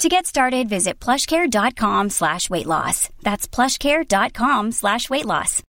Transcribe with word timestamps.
To 0.00 0.08
get 0.08 0.24
started, 0.24 0.66
visit 0.66 0.98
plushcare.com 0.98 2.08
slash 2.08 2.48
weight 2.48 2.64
loss. 2.64 3.10
That's 3.20 3.46
plushcare.com 3.46 4.72
slash 4.72 5.10
weight 5.10 5.26
loss. 5.26 5.62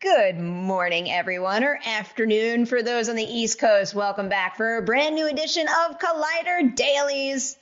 Good 0.00 0.40
morning, 0.40 1.12
everyone, 1.12 1.62
or 1.62 1.78
afternoon 1.86 2.66
for 2.66 2.82
those 2.82 3.08
on 3.08 3.14
the 3.14 3.22
East 3.22 3.60
Coast. 3.60 3.94
Welcome 3.94 4.28
back 4.28 4.56
for 4.56 4.78
a 4.78 4.82
brand 4.82 5.14
new 5.14 5.28
edition 5.28 5.68
of 5.68 6.00
Collider 6.00 6.74
Dailies. 6.74 7.56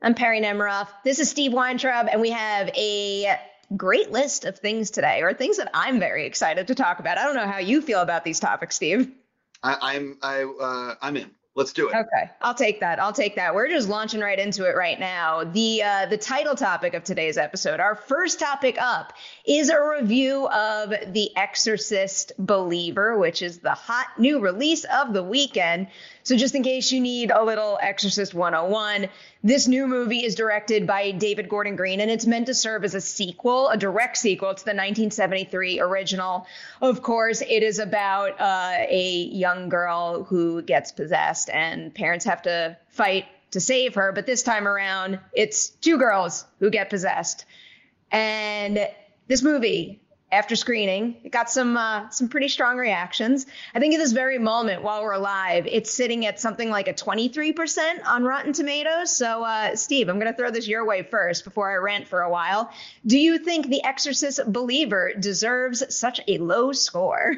I'm 0.00 0.14
Perri 0.14 0.40
Nemiroff. 0.40 0.88
This 1.04 1.18
is 1.18 1.28
Steve 1.28 1.52
Weintraub, 1.52 2.08
and 2.10 2.22
we 2.22 2.30
have 2.30 2.70
a 2.74 3.38
great 3.76 4.10
list 4.10 4.44
of 4.44 4.58
things 4.58 4.90
today, 4.90 5.22
or 5.22 5.32
things 5.34 5.58
that 5.58 5.70
I'm 5.74 5.98
very 6.00 6.26
excited 6.26 6.68
to 6.68 6.74
talk 6.74 6.98
about. 6.98 7.18
I 7.18 7.24
don't 7.24 7.36
know 7.36 7.46
how 7.46 7.58
you 7.58 7.80
feel 7.80 8.00
about 8.00 8.24
these 8.24 8.40
topics, 8.40 8.76
Steve. 8.76 9.10
I, 9.62 9.76
I'm 9.80 10.18
I 10.22 10.42
uh, 10.42 10.94
I'm 11.00 11.16
in. 11.16 11.30
Let's 11.56 11.72
do 11.72 11.88
it. 11.88 11.94
Okay, 11.94 12.30
I'll 12.40 12.54
take 12.54 12.80
that. 12.80 13.00
I'll 13.00 13.12
take 13.12 13.36
that. 13.36 13.54
We're 13.54 13.68
just 13.68 13.88
launching 13.88 14.20
right 14.20 14.40
into 14.40 14.68
it 14.68 14.74
right 14.74 14.98
now. 14.98 15.44
The 15.44 15.84
uh, 15.84 16.06
the 16.06 16.16
title 16.18 16.56
topic 16.56 16.94
of 16.94 17.04
today's 17.04 17.38
episode, 17.38 17.78
our 17.78 17.94
first 17.94 18.40
topic 18.40 18.76
up, 18.80 19.12
is 19.46 19.70
a 19.70 19.80
review 19.80 20.48
of 20.48 20.90
The 21.12 21.30
Exorcist 21.36 22.32
Believer, 22.40 23.16
which 23.16 23.40
is 23.40 23.58
the 23.58 23.70
hot 23.70 24.06
new 24.18 24.40
release 24.40 24.82
of 24.82 25.12
the 25.12 25.22
weekend. 25.22 25.86
So 26.24 26.36
just 26.36 26.56
in 26.56 26.64
case 26.64 26.90
you 26.90 27.00
need 27.00 27.30
a 27.30 27.44
little 27.44 27.78
Exorcist 27.80 28.34
101, 28.34 29.08
this 29.44 29.68
new 29.68 29.86
movie 29.86 30.24
is 30.24 30.34
directed 30.34 30.86
by 30.86 31.10
David 31.10 31.50
Gordon 31.50 31.76
Green, 31.76 32.00
and 32.00 32.10
it's 32.10 32.24
meant 32.24 32.46
to 32.46 32.54
serve 32.54 32.82
as 32.82 32.94
a 32.94 33.00
sequel, 33.00 33.68
a 33.68 33.76
direct 33.76 34.16
sequel 34.16 34.54
to 34.54 34.64
the 34.64 34.70
1973 34.70 35.80
original. 35.80 36.46
Of 36.80 37.02
course, 37.02 37.42
it 37.42 37.62
is 37.62 37.78
about 37.78 38.40
uh, 38.40 38.86
a 38.88 39.28
young 39.30 39.68
girl 39.68 40.24
who 40.24 40.62
gets 40.62 40.92
possessed, 40.92 41.50
and 41.50 41.94
parents 41.94 42.24
have 42.24 42.40
to 42.42 42.78
fight 42.88 43.26
to 43.50 43.60
save 43.60 43.96
her. 43.96 44.12
But 44.12 44.24
this 44.24 44.42
time 44.42 44.66
around, 44.66 45.20
it's 45.34 45.68
two 45.68 45.98
girls 45.98 46.46
who 46.58 46.70
get 46.70 46.88
possessed. 46.88 47.44
And 48.10 48.88
this 49.28 49.42
movie 49.42 50.00
after 50.34 50.56
screening. 50.56 51.16
It 51.22 51.30
got 51.30 51.48
some 51.48 51.76
uh, 51.76 52.10
some 52.10 52.28
pretty 52.28 52.48
strong 52.48 52.76
reactions. 52.76 53.46
I 53.74 53.78
think 53.78 53.94
at 53.94 53.98
this 53.98 54.12
very 54.12 54.38
moment, 54.38 54.82
while 54.82 55.02
we're 55.02 55.12
alive, 55.12 55.66
it's 55.70 55.92
sitting 55.92 56.26
at 56.26 56.40
something 56.40 56.70
like 56.70 56.88
a 56.88 56.92
23% 56.92 58.04
on 58.04 58.24
Rotten 58.24 58.52
Tomatoes. 58.52 59.16
So, 59.16 59.44
uh, 59.44 59.76
Steve, 59.76 60.08
I'm 60.08 60.18
going 60.18 60.30
to 60.30 60.36
throw 60.36 60.50
this 60.50 60.66
your 60.66 60.84
way 60.84 61.02
first 61.02 61.44
before 61.44 61.70
I 61.70 61.76
rant 61.76 62.08
for 62.08 62.22
a 62.22 62.30
while. 62.30 62.70
Do 63.06 63.16
you 63.16 63.38
think 63.38 63.68
The 63.68 63.84
Exorcist 63.84 64.40
Believer 64.52 65.12
deserves 65.18 65.94
such 65.94 66.20
a 66.26 66.38
low 66.38 66.72
score? 66.72 67.36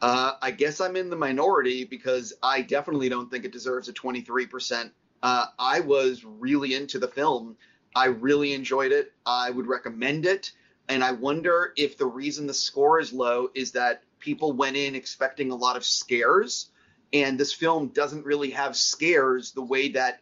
Uh, 0.00 0.34
I 0.40 0.52
guess 0.52 0.80
I'm 0.80 0.96
in 0.96 1.10
the 1.10 1.16
minority 1.16 1.84
because 1.84 2.32
I 2.42 2.62
definitely 2.62 3.08
don't 3.08 3.30
think 3.30 3.44
it 3.44 3.52
deserves 3.52 3.88
a 3.88 3.92
23%. 3.92 4.90
Uh, 5.22 5.46
I 5.58 5.80
was 5.80 6.24
really 6.24 6.74
into 6.74 6.98
the 6.98 7.08
film. 7.08 7.56
I 7.94 8.06
really 8.06 8.52
enjoyed 8.52 8.92
it. 8.92 9.12
I 9.26 9.50
would 9.50 9.66
recommend 9.66 10.26
it. 10.26 10.52
And 10.88 11.02
I 11.02 11.12
wonder 11.12 11.72
if 11.76 11.96
the 11.96 12.06
reason 12.06 12.46
the 12.46 12.54
score 12.54 13.00
is 13.00 13.12
low 13.12 13.50
is 13.54 13.72
that 13.72 14.02
people 14.18 14.52
went 14.52 14.76
in 14.76 14.94
expecting 14.94 15.50
a 15.50 15.56
lot 15.56 15.76
of 15.76 15.84
scares, 15.84 16.70
and 17.12 17.38
this 17.38 17.52
film 17.52 17.88
doesn't 17.88 18.24
really 18.24 18.50
have 18.50 18.76
scares 18.76 19.52
the 19.52 19.62
way 19.62 19.88
that 19.88 20.20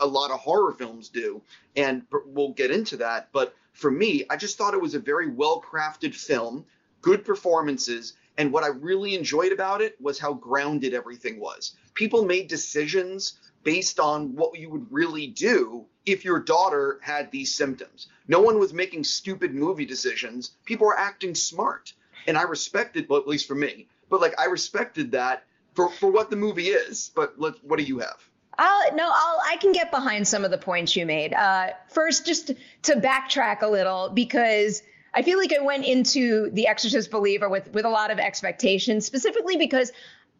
a 0.00 0.06
lot 0.06 0.30
of 0.30 0.40
horror 0.40 0.72
films 0.72 1.08
do. 1.08 1.40
And 1.76 2.02
we'll 2.26 2.52
get 2.52 2.70
into 2.70 2.96
that. 2.98 3.28
But 3.32 3.54
for 3.72 3.90
me, 3.90 4.24
I 4.30 4.36
just 4.36 4.58
thought 4.58 4.74
it 4.74 4.80
was 4.80 4.94
a 4.94 5.00
very 5.00 5.30
well 5.30 5.62
crafted 5.62 6.14
film, 6.14 6.64
good 7.00 7.24
performances. 7.24 8.14
And 8.36 8.52
what 8.52 8.64
I 8.64 8.68
really 8.68 9.14
enjoyed 9.14 9.52
about 9.52 9.80
it 9.80 9.96
was 10.00 10.18
how 10.18 10.34
grounded 10.34 10.94
everything 10.94 11.38
was. 11.38 11.76
People 11.94 12.24
made 12.24 12.48
decisions 12.48 13.38
based 13.64 13.98
on 13.98 14.36
what 14.36 14.58
you 14.58 14.70
would 14.70 14.86
really 14.90 15.26
do 15.26 15.86
if 16.06 16.24
your 16.24 16.38
daughter 16.38 17.00
had 17.02 17.30
these 17.30 17.54
symptoms. 17.54 18.08
No 18.28 18.40
one 18.40 18.58
was 18.58 18.72
making 18.72 19.04
stupid 19.04 19.54
movie 19.54 19.86
decisions. 19.86 20.52
People 20.64 20.86
were 20.86 20.98
acting 20.98 21.34
smart. 21.34 21.92
And 22.26 22.38
I 22.38 22.42
respected, 22.42 23.08
well, 23.08 23.20
at 23.20 23.28
least 23.28 23.48
for 23.48 23.54
me, 23.54 23.88
but 24.08 24.20
like 24.20 24.38
I 24.38 24.46
respected 24.46 25.12
that 25.12 25.44
for, 25.74 25.90
for 25.90 26.10
what 26.10 26.30
the 26.30 26.36
movie 26.36 26.68
is. 26.68 27.10
But 27.14 27.38
let, 27.38 27.62
what 27.64 27.78
do 27.78 27.84
you 27.84 27.98
have? 27.98 28.28
I'll 28.56 28.94
no, 28.94 29.10
I'll 29.12 29.40
I 29.50 29.56
can 29.56 29.72
get 29.72 29.90
behind 29.90 30.28
some 30.28 30.44
of 30.44 30.50
the 30.50 30.58
points 30.58 30.94
you 30.94 31.06
made. 31.06 31.34
Uh, 31.34 31.70
first, 31.88 32.24
just 32.24 32.52
to 32.82 32.94
backtrack 32.94 33.62
a 33.62 33.66
little 33.66 34.10
because 34.10 34.82
I 35.12 35.22
feel 35.22 35.38
like 35.38 35.52
I 35.52 35.62
went 35.62 35.84
into 35.84 36.50
The 36.50 36.66
Exorcist 36.66 37.10
Believer 37.10 37.48
with 37.48 37.72
with 37.72 37.84
a 37.84 37.90
lot 37.90 38.10
of 38.10 38.18
expectations, 38.18 39.06
specifically 39.06 39.56
because 39.56 39.92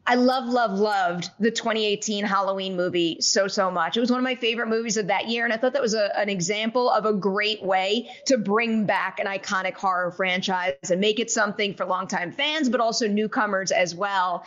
I 0.07 0.17
love, 0.17 0.47
love, 0.47 0.79
loved 0.79 1.31
the 1.41 1.51
2018 1.51 2.27
Halloween 2.27 2.77
movie 2.77 3.23
so, 3.23 3.49
so 3.49 3.71
much. 3.71 3.97
It 3.97 4.01
was 4.01 4.11
one 4.11 4.21
of 4.21 4.25
my 4.25 4.35
favorite 4.35 4.69
movies 4.69 4.99
of 4.99 5.07
that 5.07 5.29
year. 5.29 5.45
And 5.45 5.53
I 5.53 5.57
thought 5.57 5.73
that 5.73 5.81
was 5.81 5.95
a, 5.95 6.15
an 6.19 6.29
example 6.29 6.91
of 6.91 7.07
a 7.07 7.13
great 7.15 7.63
way 7.63 8.11
to 8.27 8.37
bring 8.37 8.85
back 8.85 9.19
an 9.19 9.27
iconic 9.27 9.75
horror 9.75 10.11
franchise 10.11 10.75
and 10.91 11.01
make 11.01 11.21
it 11.21 11.31
something 11.31 11.73
for 11.73 11.87
longtime 11.87 12.33
fans, 12.33 12.69
but 12.69 12.81
also 12.81 13.09
newcomers 13.09 13.71
as 13.71 13.95
well. 13.95 14.45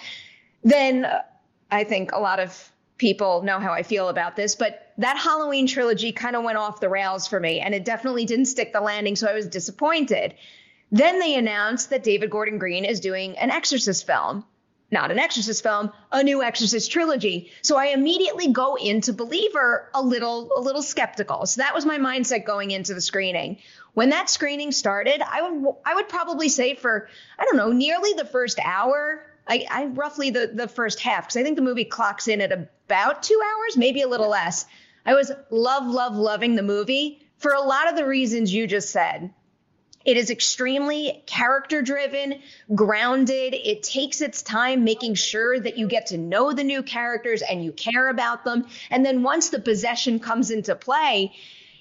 Then 0.64 1.06
uh, 1.06 1.24
I 1.72 1.86
think 1.86 2.12
a 2.12 2.20
lot 2.20 2.40
of 2.40 2.72
people 3.00 3.42
know 3.42 3.60
how 3.60 3.74
I 3.74 3.82
feel 3.82 4.10
about 4.10 4.36
this, 4.36 4.54
but 4.54 4.94
that 5.00 5.18
Halloween 5.18 5.66
trilogy 5.66 6.12
kind 6.12 6.36
of 6.36 6.44
went 6.44 6.60
off 6.60 6.80
the 6.80 6.90
rails 6.90 7.28
for 7.28 7.40
me 7.40 7.62
and 7.62 7.74
it 7.74 7.84
definitely 7.84 8.26
didn't 8.26 8.46
stick 8.46 8.74
the 8.74 8.82
landing. 8.82 9.16
So 9.16 9.28
I 9.28 9.34
was 9.34 9.48
disappointed. 9.48 10.36
Then 10.92 11.20
they 11.20 11.34
announced 11.34 11.90
that 11.90 12.04
David 12.04 12.30
Gordon 12.30 12.60
Green 12.60 12.86
is 12.86 13.00
doing 13.00 13.38
an 13.40 13.50
Exorcist 13.50 14.06
film 14.06 14.46
not 14.90 15.12
an 15.12 15.20
Exorcist 15.20 15.64
film, 15.64 15.92
a 16.12 16.24
new 16.24 16.42
Exorcist 16.42 16.92
trilogy. 16.92 17.52
So 17.62 17.78
I 17.78 17.88
immediately 17.88 18.52
go 18.52 18.76
into 18.76 19.12
Believer 19.12 19.90
a 19.94 20.02
little 20.02 20.52
a 20.56 20.62
little 20.62 20.82
skeptical. 20.82 21.46
So 21.46 21.62
that 21.62 21.76
was 21.76 21.86
my 21.86 21.98
mindset 21.98 22.46
going 22.46 22.72
into 22.72 22.94
the 22.94 23.02
screening. 23.02 23.58
When 23.94 24.10
that 24.12 24.30
screening 24.30 24.72
started, 24.72 25.22
I 25.22 25.42
would 25.42 25.76
I 25.86 25.96
would 25.96 26.08
probably 26.08 26.50
say 26.50 26.76
for 26.76 27.10
I 27.38 27.44
don't 27.44 27.58
know, 27.58 27.72
nearly 27.72 28.14
the 28.14 28.26
first 28.26 28.60
hour, 28.64 29.26
I, 29.48 29.66
I 29.70 29.86
roughly 29.86 30.30
the 30.30 30.52
the 30.54 30.68
first 30.68 31.02
half 31.02 31.24
because 31.24 31.38
I 31.38 31.44
think 31.44 31.58
the 31.58 31.64
movie 31.64 31.86
clocks 31.86 32.28
in 32.28 32.40
at 32.40 32.52
about 32.52 33.24
2 33.24 33.42
hours, 33.44 33.78
maybe 33.78 34.02
a 34.02 34.08
little 34.08 34.30
less. 34.30 34.66
I 35.06 35.16
was 35.16 35.32
love 35.50 35.86
love 35.88 36.16
loving 36.16 36.56
the 36.56 36.64
movie 36.64 37.28
for 37.38 37.52
a 37.52 37.62
lot 37.62 37.90
of 37.90 37.96
the 37.96 38.06
reasons 38.06 38.54
you 38.54 38.68
just 38.68 38.90
said. 38.90 39.34
It 40.08 40.16
is 40.16 40.30
extremely 40.30 41.22
character 41.26 41.82
driven, 41.82 42.40
grounded. 42.74 43.54
It 43.54 43.84
takes 43.84 44.22
its 44.22 44.42
time 44.42 44.86
making 44.86 45.16
sure 45.16 45.60
that 45.60 45.78
you 45.78 45.86
get 45.90 46.08
to 46.08 46.18
know 46.18 46.54
the 46.54 46.64
new 46.64 46.82
characters 46.82 47.42
and 47.42 47.62
you 47.62 47.74
care 47.74 48.08
about 48.08 48.46
them. 48.46 48.68
And 48.90 49.06
then 49.06 49.22
once 49.22 49.50
the 49.50 49.60
possession 49.60 50.22
comes 50.22 50.50
into 50.50 50.76
play, 50.76 51.34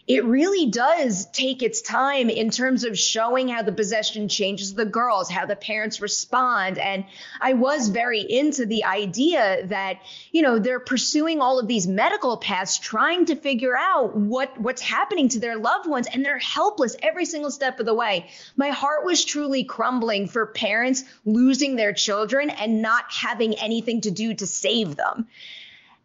it 0.06 0.24
really 0.24 0.66
does 0.66 1.26
take 1.26 1.62
its 1.62 1.82
time 1.82 2.30
in 2.30 2.50
terms 2.50 2.84
of 2.84 2.96
showing 2.96 3.48
how 3.48 3.62
the 3.62 3.72
possession 3.72 4.28
changes 4.28 4.72
the 4.72 4.84
girls, 4.84 5.28
how 5.28 5.46
the 5.46 5.56
parents 5.56 6.00
respond. 6.00 6.78
And 6.78 7.04
I 7.40 7.54
was 7.54 7.88
very 7.88 8.20
into 8.20 8.66
the 8.66 8.84
idea 8.84 9.66
that, 9.66 9.98
you 10.30 10.42
know, 10.42 10.60
they're 10.60 10.78
pursuing 10.78 11.40
all 11.40 11.58
of 11.58 11.66
these 11.66 11.88
medical 11.88 12.36
paths, 12.36 12.78
trying 12.78 13.26
to 13.26 13.34
figure 13.34 13.76
out 13.76 14.16
what, 14.16 14.60
what's 14.60 14.82
happening 14.82 15.28
to 15.30 15.40
their 15.40 15.56
loved 15.56 15.88
ones, 15.88 16.06
and 16.06 16.24
they're 16.24 16.38
helpless 16.38 16.94
every 17.02 17.24
single 17.24 17.50
step 17.50 17.80
of 17.80 17.86
the 17.86 17.94
way. 17.94 18.30
My 18.56 18.70
heart 18.70 19.04
was 19.04 19.24
truly 19.24 19.64
crumbling 19.64 20.28
for 20.28 20.46
parents 20.46 21.02
losing 21.24 21.74
their 21.74 21.92
children 21.92 22.50
and 22.50 22.80
not 22.80 23.06
having 23.10 23.54
anything 23.54 24.02
to 24.02 24.12
do 24.12 24.34
to 24.34 24.46
save 24.46 24.94
them. 24.94 25.26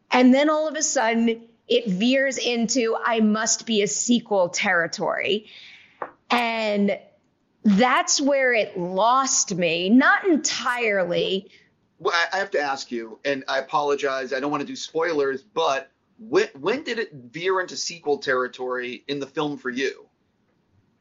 And 0.09 0.33
then 0.33 0.49
all 0.49 0.67
of 0.67 0.75
a 0.75 0.81
sudden, 0.81 1.43
it 1.71 1.87
veers 1.87 2.37
into 2.37 2.97
I 3.01 3.21
must 3.21 3.65
be 3.65 3.81
a 3.81 3.87
sequel 3.87 4.49
territory. 4.49 5.47
And 6.29 6.99
that's 7.63 8.19
where 8.19 8.53
it 8.53 8.77
lost 8.77 9.55
me. 9.55 9.89
Not 9.89 10.27
entirely. 10.27 11.49
Well, 11.97 12.13
I 12.33 12.37
have 12.37 12.51
to 12.51 12.59
ask 12.59 12.91
you, 12.91 13.19
and 13.23 13.45
I 13.47 13.59
apologize. 13.59 14.33
I 14.33 14.41
don't 14.41 14.51
want 14.51 14.61
to 14.61 14.67
do 14.67 14.75
spoilers, 14.75 15.41
but 15.41 15.89
when, 16.19 16.49
when 16.59 16.83
did 16.83 16.99
it 16.99 17.13
veer 17.13 17.61
into 17.61 17.77
sequel 17.77 18.17
territory 18.17 19.05
in 19.07 19.19
the 19.19 19.27
film 19.27 19.57
for 19.57 19.69
you? 19.69 20.07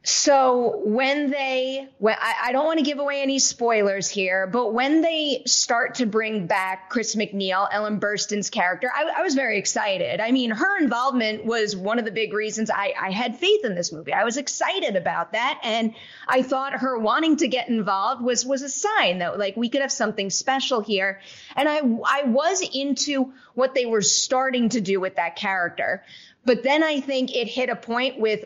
So 0.03 0.81
when 0.83 1.29
they, 1.29 1.87
when, 1.99 2.15
I, 2.19 2.33
I 2.45 2.51
don't 2.53 2.65
want 2.65 2.79
to 2.79 2.85
give 2.85 2.97
away 2.97 3.21
any 3.21 3.37
spoilers 3.37 4.09
here, 4.09 4.47
but 4.47 4.73
when 4.73 5.01
they 5.01 5.43
start 5.45 5.95
to 5.95 6.07
bring 6.07 6.47
back 6.47 6.89
Chris 6.89 7.15
MacNeil, 7.15 7.67
Ellen 7.71 7.99
Burstyn's 7.99 8.49
character, 8.49 8.91
I, 8.91 9.19
I 9.19 9.21
was 9.21 9.35
very 9.35 9.59
excited. 9.59 10.19
I 10.19 10.31
mean, 10.31 10.49
her 10.49 10.79
involvement 10.79 11.45
was 11.45 11.75
one 11.75 11.99
of 11.99 12.05
the 12.05 12.11
big 12.11 12.33
reasons 12.33 12.71
I, 12.71 12.95
I 12.99 13.11
had 13.11 13.37
faith 13.37 13.63
in 13.63 13.75
this 13.75 13.91
movie. 13.91 14.11
I 14.11 14.23
was 14.23 14.37
excited 14.37 14.95
about 14.95 15.33
that, 15.33 15.59
and 15.61 15.93
I 16.27 16.41
thought 16.41 16.73
her 16.79 16.97
wanting 16.97 17.37
to 17.37 17.47
get 17.47 17.69
involved 17.69 18.23
was 18.23 18.43
was 18.43 18.63
a 18.63 18.69
sign 18.69 19.19
that 19.19 19.37
like 19.37 19.55
we 19.55 19.69
could 19.69 19.81
have 19.81 19.91
something 19.91 20.31
special 20.31 20.81
here. 20.81 21.21
And 21.55 21.69
I 21.69 21.77
I 21.77 22.23
was 22.23 22.67
into 22.73 23.33
what 23.53 23.75
they 23.75 23.85
were 23.85 24.01
starting 24.01 24.69
to 24.69 24.81
do 24.81 24.99
with 24.99 25.17
that 25.17 25.35
character. 25.35 26.03
But 26.43 26.63
then 26.63 26.83
I 26.83 27.01
think 27.01 27.35
it 27.35 27.47
hit 27.47 27.69
a 27.69 27.75
point 27.75 28.19
with 28.19 28.45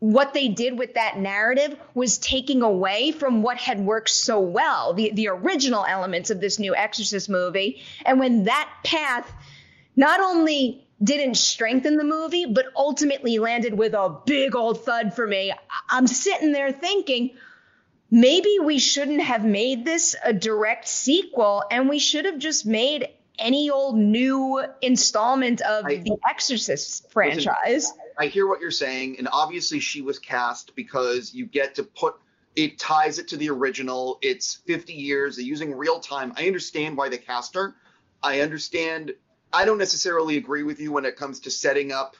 what 0.00 0.32
they 0.32 0.48
did 0.48 0.78
with 0.78 0.94
that 0.94 1.18
narrative 1.18 1.76
was 1.94 2.18
taking 2.18 2.62
away 2.62 3.10
from 3.10 3.42
what 3.42 3.58
had 3.58 3.80
worked 3.80 4.10
so 4.10 4.38
well, 4.40 4.94
the, 4.94 5.10
the 5.12 5.28
original 5.28 5.84
elements 5.84 6.30
of 6.30 6.40
this 6.40 6.58
new 6.58 6.74
Exorcist 6.74 7.28
movie. 7.28 7.82
And 8.06 8.20
when 8.20 8.44
that 8.44 8.70
path 8.84 9.30
not 9.96 10.20
only 10.20 10.86
didn't 11.02 11.36
strengthen 11.36 11.96
the 11.96 12.04
movie, 12.04 12.46
but 12.46 12.66
ultimately 12.76 13.38
landed 13.38 13.76
with 13.76 13.94
a 13.94 14.16
big 14.24 14.54
old 14.54 14.84
thud 14.84 15.14
for 15.14 15.26
me, 15.26 15.52
I'm 15.90 16.06
sitting 16.06 16.52
there 16.52 16.70
thinking, 16.70 17.30
maybe 18.10 18.58
we 18.62 18.78
shouldn't 18.78 19.22
have 19.22 19.44
made 19.44 19.84
this 19.84 20.14
a 20.24 20.32
direct 20.32 20.86
sequel 20.86 21.64
and 21.70 21.88
we 21.88 21.98
should 21.98 22.24
have 22.24 22.38
just 22.38 22.66
made 22.66 23.08
any 23.36 23.70
old 23.70 23.96
new 23.96 24.62
installment 24.80 25.60
of 25.60 25.86
I, 25.86 25.96
the 25.96 26.16
Exorcist 26.28 27.10
franchise. 27.10 27.92
I 28.18 28.26
hear 28.26 28.46
what 28.46 28.60
you're 28.60 28.70
saying, 28.70 29.16
and 29.18 29.28
obviously 29.32 29.78
she 29.78 30.02
was 30.02 30.18
cast 30.18 30.74
because 30.74 31.32
you 31.32 31.46
get 31.46 31.76
to 31.76 31.84
put 31.84 32.16
it 32.56 32.76
ties 32.76 33.20
it 33.20 33.28
to 33.28 33.36
the 33.36 33.50
original. 33.50 34.18
It's 34.20 34.56
50 34.66 34.92
years. 34.92 35.36
They're 35.36 35.44
using 35.44 35.72
real 35.72 36.00
time. 36.00 36.32
I 36.36 36.48
understand 36.48 36.96
why 36.96 37.08
they 37.08 37.18
cast 37.18 37.54
her. 37.54 37.76
I 38.20 38.40
understand. 38.40 39.14
I 39.52 39.64
don't 39.64 39.78
necessarily 39.78 40.36
agree 40.36 40.64
with 40.64 40.80
you 40.80 40.90
when 40.90 41.04
it 41.04 41.14
comes 41.14 41.38
to 41.40 41.52
setting 41.52 41.92
up 41.92 42.16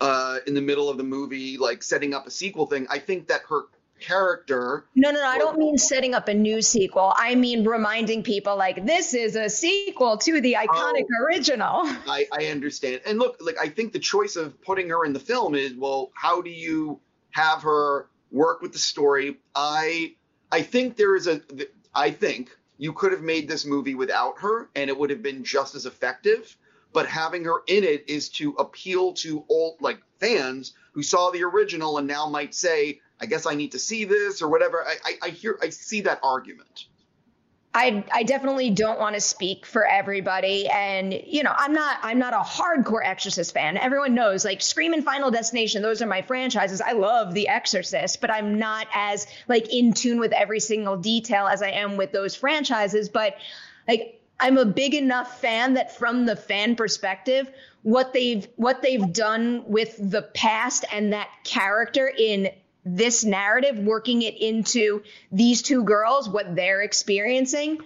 uh, 0.00 0.38
in 0.46 0.54
the 0.54 0.60
middle 0.60 0.88
of 0.88 0.96
the 0.96 1.04
movie, 1.04 1.56
like 1.56 1.84
setting 1.84 2.14
up 2.14 2.26
a 2.26 2.30
sequel 2.32 2.66
thing. 2.66 2.88
I 2.90 2.98
think 2.98 3.28
that 3.28 3.42
her 3.48 3.66
character. 4.00 4.84
No, 4.94 5.10
no, 5.10 5.20
no. 5.20 5.26
I 5.26 5.38
don't 5.38 5.58
mean 5.58 5.78
setting 5.78 6.14
up 6.14 6.28
a 6.28 6.34
new 6.34 6.62
sequel. 6.62 7.12
I 7.16 7.34
mean 7.34 7.64
reminding 7.64 8.22
people 8.22 8.56
like 8.56 8.84
this 8.86 9.14
is 9.14 9.36
a 9.36 9.48
sequel 9.48 10.18
to 10.18 10.40
the 10.40 10.56
oh. 10.56 10.66
iconic 10.66 11.04
oh, 11.04 11.24
original. 11.24 11.80
I, 12.06 12.26
I 12.32 12.46
understand. 12.46 13.02
And 13.06 13.18
look, 13.18 13.38
like 13.40 13.56
I 13.58 13.68
think 13.68 13.92
the 13.92 13.98
choice 13.98 14.36
of 14.36 14.60
putting 14.62 14.88
her 14.90 15.04
in 15.04 15.12
the 15.12 15.20
film 15.20 15.54
is 15.54 15.74
well, 15.74 16.10
how 16.14 16.40
do 16.40 16.50
you 16.50 17.00
have 17.30 17.62
her 17.62 18.08
work 18.30 18.62
with 18.62 18.72
the 18.72 18.78
story? 18.78 19.38
I 19.54 20.14
I 20.52 20.62
think 20.62 20.96
there 20.96 21.16
is 21.16 21.26
a 21.26 21.40
I 21.94 22.10
think 22.10 22.56
you 22.78 22.92
could 22.92 23.12
have 23.12 23.22
made 23.22 23.48
this 23.48 23.64
movie 23.64 23.94
without 23.94 24.40
her 24.40 24.68
and 24.74 24.90
it 24.90 24.98
would 24.98 25.10
have 25.10 25.22
been 25.22 25.44
just 25.44 25.74
as 25.74 25.86
effective. 25.86 26.56
But 26.92 27.06
having 27.06 27.44
her 27.44 27.62
in 27.66 27.84
it 27.84 28.08
is 28.08 28.30
to 28.30 28.52
appeal 28.52 29.12
to 29.14 29.44
old 29.48 29.80
like 29.80 30.00
fans 30.18 30.72
who 30.92 31.02
saw 31.02 31.30
the 31.30 31.44
original 31.44 31.98
and 31.98 32.06
now 32.06 32.26
might 32.26 32.54
say, 32.54 33.00
I 33.20 33.26
guess 33.26 33.46
I 33.46 33.54
need 33.54 33.72
to 33.72 33.78
see 33.78 34.04
this 34.04 34.42
or 34.42 34.48
whatever. 34.48 34.84
I, 34.86 34.96
I, 35.04 35.12
I 35.22 35.28
hear 35.30 35.58
I 35.62 35.70
see 35.70 36.02
that 36.02 36.20
argument. 36.22 36.86
I, 37.78 38.04
I 38.10 38.22
definitely 38.22 38.70
don't 38.70 38.98
want 38.98 39.16
to 39.16 39.20
speak 39.20 39.66
for 39.66 39.86
everybody 39.86 40.66
and 40.66 41.12
you 41.12 41.42
know 41.42 41.52
I'm 41.54 41.74
not 41.74 41.98
I'm 42.02 42.18
not 42.18 42.32
a 42.32 42.38
hardcore 42.38 43.04
Exorcist 43.04 43.52
fan. 43.52 43.76
Everyone 43.76 44.14
knows 44.14 44.46
like 44.46 44.62
Scream 44.62 44.94
and 44.94 45.04
Final 45.04 45.30
Destination 45.30 45.82
those 45.82 46.00
are 46.00 46.06
my 46.06 46.22
franchises. 46.22 46.80
I 46.80 46.92
love 46.92 47.34
The 47.34 47.48
Exorcist, 47.48 48.22
but 48.22 48.30
I'm 48.30 48.58
not 48.58 48.86
as 48.94 49.26
like 49.46 49.70
in 49.70 49.92
tune 49.92 50.18
with 50.18 50.32
every 50.32 50.60
single 50.60 50.96
detail 50.96 51.46
as 51.46 51.60
I 51.60 51.70
am 51.70 51.98
with 51.98 52.12
those 52.12 52.34
franchises, 52.34 53.10
but 53.10 53.36
like 53.86 54.22
I'm 54.40 54.56
a 54.56 54.64
big 54.64 54.94
enough 54.94 55.40
fan 55.40 55.74
that 55.74 55.96
from 55.96 56.24
the 56.24 56.36
fan 56.36 56.76
perspective, 56.76 57.50
what 57.82 58.12
they've 58.12 58.46
what 58.56 58.80
they've 58.82 59.12
done 59.12 59.64
with 59.66 59.96
the 59.98 60.22
past 60.22 60.84
and 60.90 61.12
that 61.12 61.28
character 61.44 62.08
in 62.08 62.48
this 62.86 63.24
narrative, 63.24 63.78
working 63.78 64.22
it 64.22 64.40
into 64.40 65.02
these 65.32 65.60
two 65.60 65.82
girls, 65.82 66.28
what 66.28 66.54
they're 66.54 66.82
experiencing, 66.82 67.78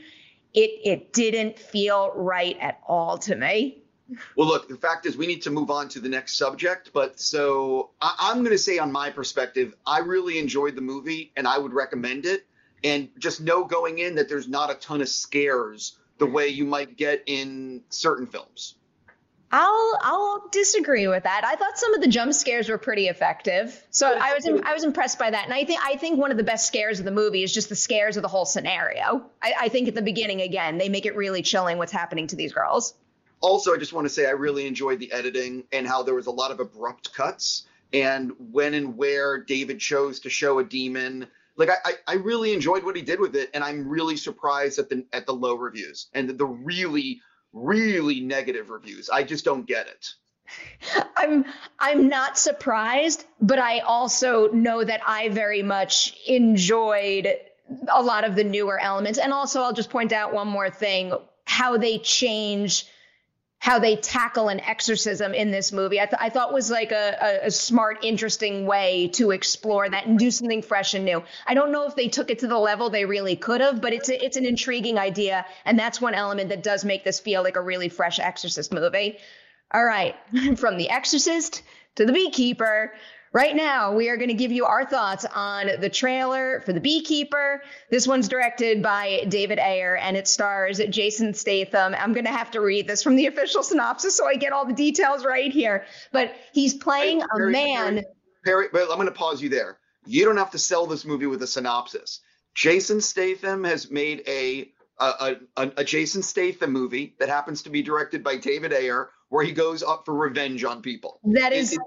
it 0.52 0.70
it 0.84 1.12
didn't 1.12 1.58
feel 1.58 2.12
right 2.14 2.56
at 2.60 2.80
all 2.86 3.16
to 3.18 3.34
me. 3.34 3.78
Well, 4.36 4.48
look, 4.48 4.68
the 4.68 4.76
fact 4.76 5.06
is, 5.06 5.16
we 5.16 5.26
need 5.26 5.42
to 5.42 5.50
move 5.50 5.70
on 5.70 5.88
to 5.90 6.00
the 6.00 6.08
next 6.08 6.36
subject. 6.36 6.90
But 6.92 7.18
so 7.20 7.90
I, 8.02 8.30
am 8.32 8.38
going 8.38 8.50
to 8.50 8.58
say, 8.58 8.78
on 8.78 8.90
my 8.92 9.10
perspective, 9.10 9.74
I 9.86 10.00
really 10.00 10.38
enjoyed 10.38 10.74
the 10.74 10.82
movie 10.82 11.32
and 11.36 11.46
I 11.46 11.58
would 11.58 11.72
recommend 11.72 12.26
it. 12.26 12.46
And 12.82 13.08
just 13.18 13.40
know 13.40 13.64
going 13.64 13.98
in 13.98 14.16
that 14.16 14.28
there's 14.28 14.48
not 14.48 14.70
a 14.70 14.74
ton 14.74 15.00
of 15.00 15.08
scares 15.08 15.96
the 16.18 16.26
way 16.26 16.48
you 16.48 16.64
might 16.64 16.96
get 16.96 17.22
in 17.26 17.82
certain 17.90 18.26
films. 18.26 18.74
I'll 19.52 19.98
I'll 20.00 20.48
disagree 20.52 21.08
with 21.08 21.24
that. 21.24 21.42
I 21.44 21.56
thought 21.56 21.76
some 21.76 21.94
of 21.94 22.00
the 22.00 22.06
jump 22.06 22.32
scares 22.34 22.68
were 22.68 22.78
pretty 22.78 23.08
effective, 23.08 23.84
so 23.90 24.06
I 24.06 24.34
was 24.34 24.46
I 24.46 24.72
was 24.72 24.84
impressed 24.84 25.18
by 25.18 25.30
that. 25.30 25.44
And 25.44 25.52
I 25.52 25.64
think 25.64 25.80
I 25.82 25.96
think 25.96 26.20
one 26.20 26.30
of 26.30 26.36
the 26.36 26.44
best 26.44 26.68
scares 26.68 27.00
of 27.00 27.04
the 27.04 27.10
movie 27.10 27.42
is 27.42 27.52
just 27.52 27.68
the 27.68 27.76
scares 27.76 28.16
of 28.16 28.22
the 28.22 28.28
whole 28.28 28.44
scenario. 28.44 29.24
I, 29.42 29.54
I 29.62 29.68
think 29.68 29.88
at 29.88 29.94
the 29.96 30.02
beginning 30.02 30.40
again 30.40 30.78
they 30.78 30.88
make 30.88 31.04
it 31.04 31.16
really 31.16 31.42
chilling 31.42 31.78
what's 31.78 31.90
happening 31.90 32.28
to 32.28 32.36
these 32.36 32.52
girls. 32.52 32.94
Also, 33.40 33.74
I 33.74 33.78
just 33.78 33.92
want 33.92 34.04
to 34.04 34.10
say 34.10 34.26
I 34.26 34.32
really 34.32 34.66
enjoyed 34.66 35.00
the 35.00 35.10
editing 35.10 35.64
and 35.72 35.86
how 35.86 36.02
there 36.02 36.14
was 36.14 36.26
a 36.26 36.30
lot 36.30 36.52
of 36.52 36.60
abrupt 36.60 37.12
cuts 37.14 37.66
and 37.92 38.32
when 38.52 38.74
and 38.74 38.96
where 38.96 39.38
David 39.38 39.80
chose 39.80 40.20
to 40.20 40.30
show 40.30 40.60
a 40.60 40.64
demon. 40.64 41.26
Like 41.56 41.70
I, 41.84 41.94
I 42.06 42.14
really 42.14 42.52
enjoyed 42.52 42.84
what 42.84 42.94
he 42.94 43.02
did 43.02 43.18
with 43.18 43.34
it, 43.34 43.50
and 43.52 43.64
I'm 43.64 43.88
really 43.88 44.16
surprised 44.16 44.78
at 44.78 44.88
the 44.88 45.04
at 45.12 45.26
the 45.26 45.34
low 45.34 45.56
reviews 45.56 46.06
and 46.14 46.30
the 46.30 46.46
really 46.46 47.20
really 47.52 48.20
negative 48.20 48.70
reviews. 48.70 49.10
I 49.10 49.22
just 49.22 49.44
don't 49.44 49.66
get 49.66 49.86
it. 49.86 50.14
I'm 51.16 51.44
I'm 51.78 52.08
not 52.08 52.38
surprised, 52.38 53.24
but 53.40 53.58
I 53.58 53.80
also 53.80 54.48
know 54.48 54.82
that 54.82 55.00
I 55.06 55.28
very 55.28 55.62
much 55.62 56.16
enjoyed 56.26 57.28
a 57.88 58.02
lot 58.02 58.24
of 58.24 58.34
the 58.34 58.44
newer 58.44 58.80
elements. 58.80 59.18
And 59.18 59.32
also 59.32 59.62
I'll 59.62 59.72
just 59.72 59.90
point 59.90 60.12
out 60.12 60.32
one 60.32 60.48
more 60.48 60.70
thing, 60.70 61.12
how 61.44 61.76
they 61.76 61.98
change 61.98 62.86
how 63.60 63.78
they 63.78 63.94
tackle 63.94 64.48
an 64.48 64.58
exorcism 64.60 65.34
in 65.34 65.50
this 65.50 65.70
movie. 65.70 66.00
I, 66.00 66.06
th- 66.06 66.16
I 66.18 66.30
thought 66.30 66.50
was 66.52 66.70
like 66.70 66.92
a, 66.92 67.16
a, 67.20 67.46
a, 67.46 67.50
smart, 67.50 68.02
interesting 68.02 68.64
way 68.64 69.08
to 69.08 69.32
explore 69.32 69.86
that 69.88 70.06
and 70.06 70.18
do 70.18 70.30
something 70.30 70.62
fresh 70.62 70.94
and 70.94 71.04
new. 71.04 71.22
I 71.46 71.52
don't 71.52 71.70
know 71.70 71.86
if 71.86 71.94
they 71.94 72.08
took 72.08 72.30
it 72.30 72.38
to 72.38 72.46
the 72.46 72.58
level 72.58 72.88
they 72.88 73.04
really 73.04 73.36
could 73.36 73.60
have, 73.60 73.82
but 73.82 73.92
it's 73.92 74.08
a, 74.08 74.24
it's 74.24 74.38
an 74.38 74.46
intriguing 74.46 74.98
idea, 74.98 75.44
and 75.66 75.78
that's 75.78 76.00
one 76.00 76.14
element 76.14 76.48
that 76.48 76.62
does 76.62 76.86
make 76.86 77.04
this 77.04 77.20
feel 77.20 77.42
like 77.42 77.56
a 77.56 77.60
really 77.60 77.90
fresh 77.90 78.18
Exorcist 78.18 78.72
movie. 78.72 79.18
All 79.72 79.84
right, 79.84 80.16
from 80.56 80.78
The 80.78 80.88
Exorcist 80.88 81.62
to 81.96 82.06
The 82.06 82.14
Beekeeper. 82.14 82.94
Right 83.32 83.54
now, 83.54 83.92
we 83.92 84.08
are 84.08 84.16
going 84.16 84.28
to 84.28 84.34
give 84.34 84.50
you 84.50 84.64
our 84.64 84.84
thoughts 84.84 85.24
on 85.24 85.70
the 85.78 85.88
trailer 85.88 86.62
for 86.66 86.72
The 86.72 86.80
Beekeeper. 86.80 87.62
This 87.88 88.04
one's 88.04 88.28
directed 88.28 88.82
by 88.82 89.24
David 89.28 89.60
Ayer 89.60 89.96
and 89.96 90.16
it 90.16 90.26
stars 90.26 90.80
Jason 90.90 91.32
Statham. 91.32 91.94
I'm 91.94 92.12
going 92.12 92.24
to 92.24 92.32
have 92.32 92.50
to 92.52 92.60
read 92.60 92.88
this 92.88 93.04
from 93.04 93.14
the 93.14 93.26
official 93.26 93.62
synopsis 93.62 94.16
so 94.16 94.26
I 94.26 94.34
get 94.34 94.52
all 94.52 94.66
the 94.66 94.74
details 94.74 95.24
right 95.24 95.52
here. 95.52 95.84
But 96.10 96.34
he's 96.52 96.74
playing 96.74 97.22
a 97.22 97.38
man. 97.38 98.02
Perri, 98.44 98.68
Perri, 98.68 98.68
but 98.72 98.90
I'm 98.90 98.96
going 98.96 99.06
to 99.06 99.12
pause 99.12 99.40
you 99.40 99.48
there. 99.48 99.78
You 100.06 100.24
don't 100.24 100.36
have 100.36 100.50
to 100.50 100.58
sell 100.58 100.86
this 100.86 101.04
movie 101.04 101.26
with 101.26 101.40
a 101.42 101.46
synopsis. 101.46 102.20
Jason 102.56 103.00
Statham 103.00 103.62
has 103.62 103.90
made 103.90 104.24
a 104.26 104.72
a, 104.98 105.36
a, 105.56 105.72
a, 105.78 105.84
Jason 105.84 106.22
Statham 106.22 106.72
movie 106.72 107.16
that 107.20 107.30
happens 107.30 107.62
to 107.62 107.70
be 107.70 107.80
directed 107.80 108.22
by 108.22 108.36
David 108.36 108.74
Ayer, 108.74 109.08
where 109.30 109.42
he 109.42 109.52
goes 109.52 109.82
up 109.82 110.04
for 110.04 110.14
revenge 110.14 110.62
on 110.62 110.82
people. 110.82 111.20
That 111.24 111.54
is 111.54 111.72
it, 111.72 111.76
it, 111.76 111.80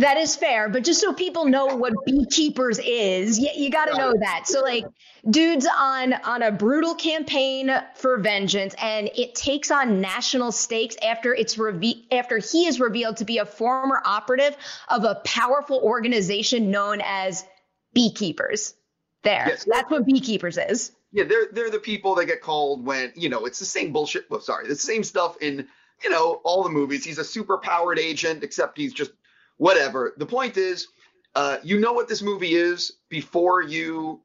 that 0.00 0.16
is 0.16 0.36
fair, 0.36 0.68
but 0.68 0.84
just 0.84 1.00
so 1.00 1.12
people 1.12 1.44
know 1.44 1.76
what 1.76 1.92
beekeepers 2.04 2.78
is, 2.78 3.38
you, 3.38 3.48
you 3.54 3.70
got 3.70 3.86
to 3.86 3.96
know 3.96 4.14
that. 4.18 4.46
So 4.46 4.60
like 4.60 4.84
dudes 5.28 5.66
on 5.66 6.12
on 6.12 6.42
a 6.42 6.50
brutal 6.50 6.94
campaign 6.94 7.70
for 7.94 8.18
vengeance 8.18 8.74
and 8.80 9.10
it 9.16 9.34
takes 9.34 9.70
on 9.70 10.00
national 10.00 10.52
stakes 10.52 10.96
after 11.02 11.34
it's 11.34 11.58
reve- 11.58 12.04
after 12.10 12.38
he 12.38 12.66
is 12.66 12.80
revealed 12.80 13.18
to 13.18 13.24
be 13.24 13.38
a 13.38 13.46
former 13.46 14.00
operative 14.04 14.56
of 14.88 15.04
a 15.04 15.16
powerful 15.24 15.80
organization 15.82 16.70
known 16.70 17.00
as 17.04 17.44
beekeepers. 17.92 18.74
There. 19.22 19.44
Yes. 19.48 19.66
That's 19.70 19.90
what 19.90 20.06
beekeepers 20.06 20.56
is. 20.56 20.92
Yeah, 21.12 21.24
they're 21.24 21.48
they're 21.52 21.70
the 21.70 21.78
people 21.78 22.14
that 22.14 22.24
get 22.24 22.40
called 22.40 22.86
when, 22.86 23.12
you 23.14 23.28
know, 23.28 23.44
it's 23.44 23.58
the 23.58 23.66
same 23.66 23.92
bullshit. 23.92 24.30
Well, 24.30 24.40
sorry, 24.40 24.66
the 24.66 24.76
same 24.76 25.04
stuff 25.04 25.36
in 25.42 25.68
you 26.02 26.10
know, 26.10 26.40
all 26.44 26.62
the 26.62 26.70
movies. 26.70 27.04
He's 27.04 27.18
a 27.18 27.24
super 27.24 27.58
powered 27.58 27.98
agent, 27.98 28.42
except 28.42 28.78
he's 28.78 28.92
just 28.92 29.10
whatever. 29.60 30.14
The 30.16 30.24
point 30.24 30.56
is, 30.56 30.88
uh, 31.34 31.58
you 31.62 31.78
know 31.80 31.92
what 31.92 32.08
this 32.08 32.22
movie 32.22 32.54
is 32.54 32.92
before 33.10 33.60
you 33.60 34.22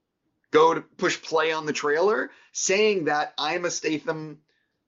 go 0.51 0.73
to 0.73 0.79
push 0.79 1.21
play 1.21 1.51
on 1.51 1.65
the 1.65 1.73
trailer, 1.73 2.31
saying 2.53 3.05
that 3.05 3.33
I'm 3.37 3.65
a 3.65 3.69
Statham, 3.69 4.39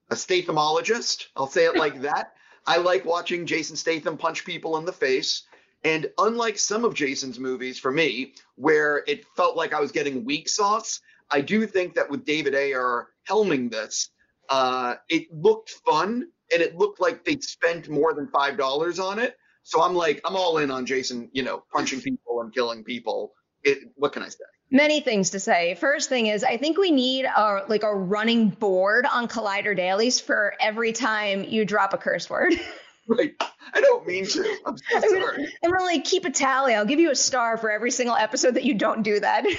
a 0.10 0.16
Stathamologist. 0.16 1.26
I'll 1.36 1.48
say 1.48 1.66
it 1.66 1.76
like 1.84 2.02
that. 2.04 2.32
I 2.66 2.78
like 2.78 3.04
watching 3.04 3.46
Jason 3.46 3.76
Statham 3.76 4.18
punch 4.18 4.46
people 4.46 4.78
in 4.78 4.86
the 4.86 4.94
face. 4.94 5.44
And 5.84 6.10
unlike 6.18 6.58
some 6.58 6.86
of 6.86 6.94
Jason's 6.94 7.40
movies, 7.40 7.78
for 7.78 7.92
me, 7.92 8.34
where 8.56 9.04
it 9.06 9.26
felt 9.36 9.58
like 9.58 9.74
I 9.74 9.82
was 9.82 9.92
getting 9.92 10.24
weak 10.24 10.48
sauce, 10.48 11.02
I 11.30 11.42
do 11.42 11.68
think 11.68 11.96
that 11.96 12.10
with 12.10 12.24
David 12.24 12.56
Ayer 12.56 13.08
helming 13.30 13.70
this, 13.70 14.12
uh, 14.48 14.96
it 15.10 15.28
looked 15.30 15.72
fun 15.86 16.26
and 16.54 16.62
it 16.62 16.78
looked 16.78 17.02
like 17.02 17.26
they 17.26 17.38
spent 17.42 17.90
more 17.90 18.14
than 18.14 18.30
five 18.30 18.58
dollars 18.58 18.98
on 18.98 19.20
it. 19.20 19.36
So 19.68 19.82
I'm 19.82 19.94
like, 19.94 20.22
I'm 20.24 20.38
all 20.38 20.60
in 20.60 20.72
on 20.72 20.86
Jason, 20.86 21.30
you 21.34 21.44
know, 21.44 21.62
punching 21.74 22.00
people 22.00 22.40
and 22.40 22.54
killing 22.54 22.86
people. 22.86 23.34
It, 23.64 23.80
what 23.96 24.14
can 24.14 24.24
I 24.24 24.30
say? 24.30 24.46
Many 24.72 25.02
things 25.02 25.32
to 25.32 25.42
say. 25.42 25.76
First 25.76 26.08
thing 26.08 26.28
is, 26.28 26.46
I 26.46 26.56
think 26.56 26.78
we 26.78 26.90
need 26.90 27.26
a 27.26 27.66
like 27.68 27.84
a 27.84 27.94
running 27.94 28.48
board 28.48 29.06
on 29.06 29.28
Collider 29.28 29.76
Dailies 29.76 30.22
for 30.22 30.54
every 30.62 30.94
time 30.94 31.44
you 31.44 31.66
drop 31.66 31.94
a 31.94 31.98
curse 31.98 32.30
word. 32.30 32.54
Right. 33.10 33.42
I 33.74 33.80
don't 33.80 34.06
mean 34.06 34.26
to. 34.26 34.58
I'm 34.66 34.78
so 34.78 34.84
I'm 34.96 35.02
gonna, 35.02 35.22
sorry. 35.22 35.54
I'm 35.64 35.72
gonna 35.72 35.86
like 35.86 36.04
keep 36.04 36.26
a 36.26 36.30
tally. 36.30 36.76
I'll 36.76 36.84
give 36.84 37.00
you 37.00 37.10
a 37.10 37.16
star 37.16 37.56
for 37.56 37.72
every 37.72 37.90
single 37.90 38.18
episode 38.18 38.56
that 38.56 38.66
you 38.66 38.74
don't 38.74 39.02
do 39.02 39.20
that. 39.22 39.46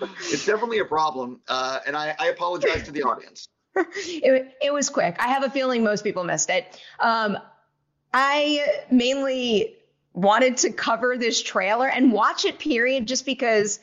It's 0.00 0.44
definitely 0.44 0.80
a 0.80 0.84
problem, 0.84 1.40
uh, 1.48 1.80
and 1.86 1.96
I, 1.96 2.14
I 2.20 2.26
apologize 2.26 2.82
to 2.82 2.92
the 2.92 3.04
audience. 3.04 3.48
it, 3.74 4.54
it 4.62 4.70
was 4.70 4.90
quick. 4.90 5.16
I 5.18 5.28
have 5.28 5.44
a 5.44 5.50
feeling 5.50 5.82
most 5.82 6.04
people 6.04 6.24
missed 6.24 6.50
it. 6.50 6.80
Um, 7.00 7.38
I 8.12 8.82
mainly 8.90 9.76
wanted 10.12 10.58
to 10.58 10.72
cover 10.72 11.16
this 11.16 11.42
trailer 11.42 11.88
and 11.88 12.12
watch 12.12 12.44
it, 12.44 12.58
period, 12.58 13.06
just 13.06 13.26
because 13.26 13.80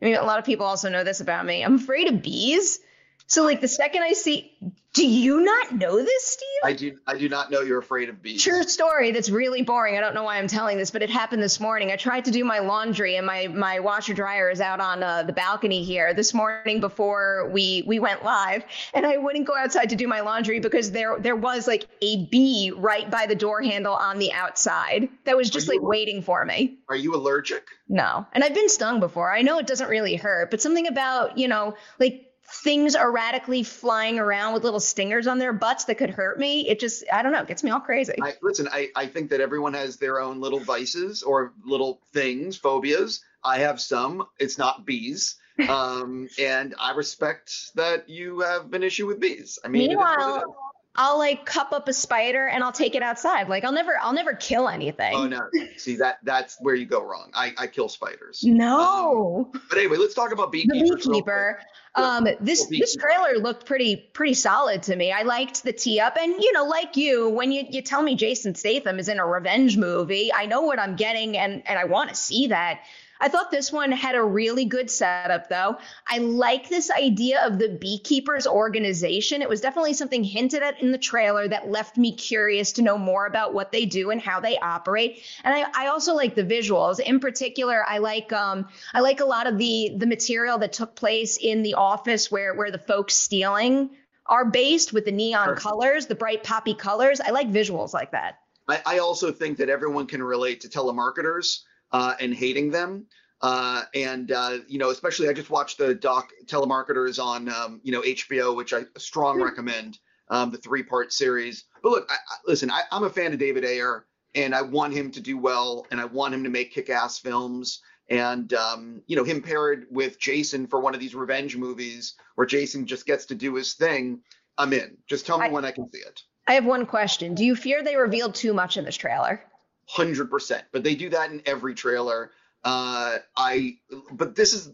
I 0.00 0.04
mean, 0.04 0.16
a 0.16 0.24
lot 0.24 0.38
of 0.38 0.44
people 0.44 0.66
also 0.66 0.88
know 0.88 1.04
this 1.04 1.20
about 1.20 1.46
me. 1.46 1.62
I'm 1.62 1.76
afraid 1.76 2.08
of 2.08 2.22
bees. 2.22 2.80
So, 3.28 3.44
like, 3.44 3.60
the 3.60 3.68
second 3.68 4.02
I 4.02 4.12
see, 4.12 4.52
do 4.96 5.06
you 5.06 5.42
not 5.42 5.72
know 5.72 5.96
this, 5.96 6.24
Steve? 6.24 6.46
I 6.64 6.72
do. 6.72 6.98
I 7.06 7.18
do 7.18 7.28
not 7.28 7.50
know 7.50 7.60
you're 7.60 7.80
afraid 7.80 8.08
of 8.08 8.22
bees. 8.22 8.42
True 8.42 8.62
story. 8.62 9.10
That's 9.10 9.28
really 9.28 9.60
boring. 9.60 9.98
I 9.98 10.00
don't 10.00 10.14
know 10.14 10.22
why 10.22 10.38
I'm 10.38 10.46
telling 10.46 10.78
this, 10.78 10.90
but 10.90 11.02
it 11.02 11.10
happened 11.10 11.42
this 11.42 11.60
morning. 11.60 11.92
I 11.92 11.96
tried 11.96 12.24
to 12.24 12.30
do 12.30 12.44
my 12.46 12.60
laundry, 12.60 13.16
and 13.16 13.26
my 13.26 13.48
my 13.48 13.80
washer 13.80 14.14
dryer 14.14 14.48
is 14.48 14.60
out 14.60 14.80
on 14.80 15.02
uh, 15.02 15.24
the 15.24 15.34
balcony 15.34 15.82
here 15.82 16.14
this 16.14 16.32
morning 16.32 16.80
before 16.80 17.50
we 17.52 17.84
we 17.86 17.98
went 17.98 18.24
live, 18.24 18.64
and 18.94 19.04
I 19.04 19.18
wouldn't 19.18 19.46
go 19.46 19.54
outside 19.54 19.90
to 19.90 19.96
do 19.96 20.08
my 20.08 20.20
laundry 20.20 20.60
because 20.60 20.92
there 20.92 21.18
there 21.20 21.36
was 21.36 21.66
like 21.66 21.86
a 22.00 22.24
bee 22.26 22.72
right 22.74 23.10
by 23.10 23.26
the 23.26 23.34
door 23.34 23.60
handle 23.60 23.94
on 23.94 24.18
the 24.18 24.32
outside 24.32 25.10
that 25.24 25.36
was 25.36 25.50
just 25.50 25.68
like 25.68 25.82
waiting 25.82 26.22
for 26.22 26.42
me. 26.46 26.78
Are 26.88 26.96
you 26.96 27.14
allergic? 27.14 27.66
No, 27.86 28.24
and 28.32 28.42
I've 28.42 28.54
been 28.54 28.70
stung 28.70 29.00
before. 29.00 29.30
I 29.30 29.42
know 29.42 29.58
it 29.58 29.66
doesn't 29.66 29.90
really 29.90 30.16
hurt, 30.16 30.50
but 30.50 30.62
something 30.62 30.86
about 30.86 31.36
you 31.36 31.48
know 31.48 31.74
like 31.98 32.22
things 32.48 32.94
erratically 32.94 33.62
flying 33.62 34.18
around 34.18 34.54
with 34.54 34.64
little 34.64 34.80
stingers 34.80 35.26
on 35.26 35.38
their 35.38 35.52
butts 35.52 35.84
that 35.84 35.96
could 35.96 36.10
hurt 36.10 36.38
me. 36.38 36.68
It 36.68 36.80
just 36.80 37.04
I 37.12 37.22
don't 37.22 37.32
know, 37.32 37.42
it 37.42 37.48
gets 37.48 37.62
me 37.62 37.70
all 37.70 37.80
crazy. 37.80 38.14
I, 38.22 38.34
listen, 38.42 38.68
I, 38.70 38.88
I 38.94 39.06
think 39.06 39.30
that 39.30 39.40
everyone 39.40 39.74
has 39.74 39.96
their 39.96 40.20
own 40.20 40.40
little 40.40 40.60
vices 40.60 41.22
or 41.22 41.52
little 41.64 42.00
things, 42.12 42.56
phobias. 42.56 43.20
I 43.42 43.58
have 43.58 43.80
some. 43.80 44.26
It's 44.38 44.58
not 44.58 44.84
bees. 44.84 45.36
Um, 45.70 46.28
and 46.38 46.74
I 46.78 46.92
respect 46.92 47.74
that 47.76 48.10
you 48.10 48.40
have 48.40 48.74
an 48.74 48.82
issue 48.82 49.06
with 49.06 49.18
bees. 49.20 49.58
I 49.64 49.68
mean, 49.68 49.90
it 49.90 49.94
is 49.94 49.96
what 49.96 50.10
it 50.10 50.20
is. 50.20 50.26
Meanwhile, 50.26 50.56
I'll 50.96 51.18
like 51.18 51.44
cup 51.44 51.72
up 51.72 51.88
a 51.88 51.92
spider 51.92 52.46
and 52.46 52.64
I'll 52.64 52.72
take 52.72 52.94
it 52.94 53.02
outside. 53.02 53.48
Like 53.48 53.64
I'll 53.64 53.72
never 53.72 53.98
I'll 54.00 54.12
never 54.12 54.34
kill 54.34 54.68
anything. 54.68 55.14
Oh 55.14 55.26
no! 55.26 55.48
See 55.76 55.96
that 55.96 56.18
that's 56.22 56.56
where 56.60 56.74
you 56.74 56.86
go 56.86 57.02
wrong. 57.02 57.30
I, 57.34 57.52
I 57.58 57.66
kill 57.66 57.88
spiders. 57.88 58.42
No. 58.44 59.50
But 59.68 59.78
anyway, 59.78 59.96
let's 59.96 60.14
talk 60.14 60.32
about 60.32 60.52
the 60.52 60.64
beekeepers. 60.64 61.06
real 61.06 61.14
beekeeper. 61.14 61.60
Um, 61.96 62.28
this 62.40 62.66
this 62.66 62.94
trailer 62.96 63.38
looked 63.38 63.64
pretty 63.64 63.96
pretty 63.96 64.34
solid 64.34 64.82
to 64.84 64.96
me. 64.96 65.12
I 65.12 65.22
liked 65.22 65.62
the 65.62 65.72
tee 65.72 65.98
up, 65.98 66.16
and 66.20 66.34
you 66.42 66.52
know, 66.52 66.64
like 66.64 66.96
you, 66.96 67.30
when 67.30 67.52
you 67.52 67.64
you 67.70 67.80
tell 67.80 68.02
me 68.02 68.14
Jason 68.16 68.54
Statham 68.54 68.98
is 68.98 69.08
in 69.08 69.18
a 69.18 69.26
revenge 69.26 69.78
movie, 69.78 70.30
I 70.32 70.46
know 70.46 70.62
what 70.62 70.78
I'm 70.78 70.96
getting, 70.96 71.38
and 71.38 71.62
and 71.66 71.78
I 71.78 71.84
want 71.84 72.10
to 72.10 72.14
see 72.14 72.48
that. 72.48 72.80
I 73.20 73.28
thought 73.28 73.50
this 73.50 73.72
one 73.72 73.92
had 73.92 74.14
a 74.14 74.22
really 74.22 74.64
good 74.64 74.90
setup, 74.90 75.48
though. 75.48 75.78
I 76.06 76.18
like 76.18 76.68
this 76.68 76.90
idea 76.90 77.44
of 77.46 77.58
the 77.58 77.70
beekeepers 77.80 78.46
organization. 78.46 79.42
It 79.42 79.48
was 79.48 79.60
definitely 79.60 79.94
something 79.94 80.22
hinted 80.22 80.62
at 80.62 80.82
in 80.82 80.92
the 80.92 80.98
trailer 80.98 81.48
that 81.48 81.70
left 81.70 81.96
me 81.96 82.12
curious 82.14 82.72
to 82.72 82.82
know 82.82 82.98
more 82.98 83.26
about 83.26 83.54
what 83.54 83.72
they 83.72 83.86
do 83.86 84.10
and 84.10 84.20
how 84.20 84.40
they 84.40 84.58
operate. 84.58 85.22
And 85.44 85.54
I, 85.54 85.64
I 85.74 85.86
also 85.88 86.14
like 86.14 86.34
the 86.34 86.44
visuals. 86.44 87.00
In 87.00 87.20
particular, 87.20 87.84
I 87.88 87.98
like 87.98 88.32
um, 88.32 88.68
I 88.92 89.00
like 89.00 89.20
a 89.20 89.24
lot 89.24 89.46
of 89.46 89.58
the 89.58 89.94
the 89.96 90.06
material 90.06 90.58
that 90.58 90.72
took 90.72 90.94
place 90.94 91.38
in 91.38 91.62
the 91.62 91.74
office 91.74 92.30
where 92.30 92.54
where 92.54 92.70
the 92.70 92.78
folks 92.78 93.14
stealing 93.14 93.90
are 94.26 94.44
based 94.44 94.92
with 94.92 95.04
the 95.04 95.12
neon 95.12 95.46
Sure. 95.46 95.56
colors, 95.56 96.06
the 96.06 96.14
bright 96.14 96.42
poppy 96.42 96.74
colors. 96.74 97.20
I 97.20 97.30
like 97.30 97.48
visuals 97.48 97.94
like 97.94 98.10
that. 98.12 98.40
I, 98.68 98.82
I 98.84 98.98
also 98.98 99.30
think 99.30 99.58
that 99.58 99.68
everyone 99.68 100.06
can 100.06 100.22
relate 100.22 100.62
to 100.62 100.68
telemarketers 100.68 101.60
uh, 101.92 102.14
and 102.20 102.34
hating 102.34 102.70
them. 102.70 103.06
Uh, 103.42 103.82
and 103.94 104.32
uh, 104.32 104.58
you 104.66 104.78
know, 104.78 104.90
especially 104.90 105.28
I 105.28 105.32
just 105.32 105.50
watched 105.50 105.78
the 105.78 105.94
doc 105.94 106.30
telemarketers 106.46 107.22
on 107.22 107.48
um, 107.50 107.80
you 107.82 107.92
know 107.92 108.00
HBO, 108.00 108.56
which 108.56 108.72
I 108.72 108.82
strong 108.96 109.42
recommend 109.42 109.98
um, 110.28 110.50
the 110.50 110.58
three 110.58 110.82
part 110.82 111.12
series. 111.12 111.64
But 111.82 111.90
look, 111.90 112.06
I, 112.10 112.14
I, 112.14 112.36
listen, 112.46 112.70
I, 112.70 112.82
I'm 112.90 113.04
a 113.04 113.10
fan 113.10 113.32
of 113.32 113.38
David 113.38 113.64
Ayer, 113.64 114.06
and 114.34 114.54
I 114.54 114.62
want 114.62 114.94
him 114.94 115.10
to 115.12 115.20
do 115.20 115.36
well, 115.38 115.86
and 115.90 116.00
I 116.00 116.06
want 116.06 116.34
him 116.34 116.44
to 116.44 116.50
make 116.50 116.72
kick 116.72 116.88
ass 116.90 117.18
films. 117.18 117.82
And 118.08 118.52
um, 118.54 119.02
you 119.06 119.16
know, 119.16 119.24
him 119.24 119.42
paired 119.42 119.86
with 119.90 120.18
Jason 120.18 120.66
for 120.66 120.80
one 120.80 120.94
of 120.94 121.00
these 121.00 121.14
revenge 121.14 121.56
movies 121.56 122.14
where 122.36 122.46
Jason 122.46 122.86
just 122.86 123.04
gets 123.04 123.26
to 123.26 123.34
do 123.34 123.54
his 123.54 123.74
thing. 123.74 124.20
I'm 124.56 124.72
in. 124.72 124.96
Just 125.08 125.26
tell 125.26 125.38
me 125.38 125.46
I- 125.46 125.50
when 125.50 125.64
I 125.64 125.72
can 125.72 125.90
see 125.92 125.98
it. 125.98 126.22
I 126.48 126.54
have 126.54 126.64
one 126.64 126.86
question. 126.86 127.34
Do 127.34 127.44
you 127.44 127.56
fear 127.56 127.82
they 127.82 127.96
revealed 127.96 128.36
too 128.36 128.54
much 128.54 128.76
in 128.76 128.84
this 128.84 128.96
trailer? 128.96 129.42
Hundred 129.86 130.30
percent. 130.30 130.64
But 130.72 130.84
they 130.84 130.94
do 130.94 131.08
that 131.10 131.30
in 131.30 131.42
every 131.46 131.74
trailer. 131.74 132.30
Uh, 132.64 133.18
I, 133.36 133.78
but 134.10 134.34
this 134.34 134.52
is 134.52 134.72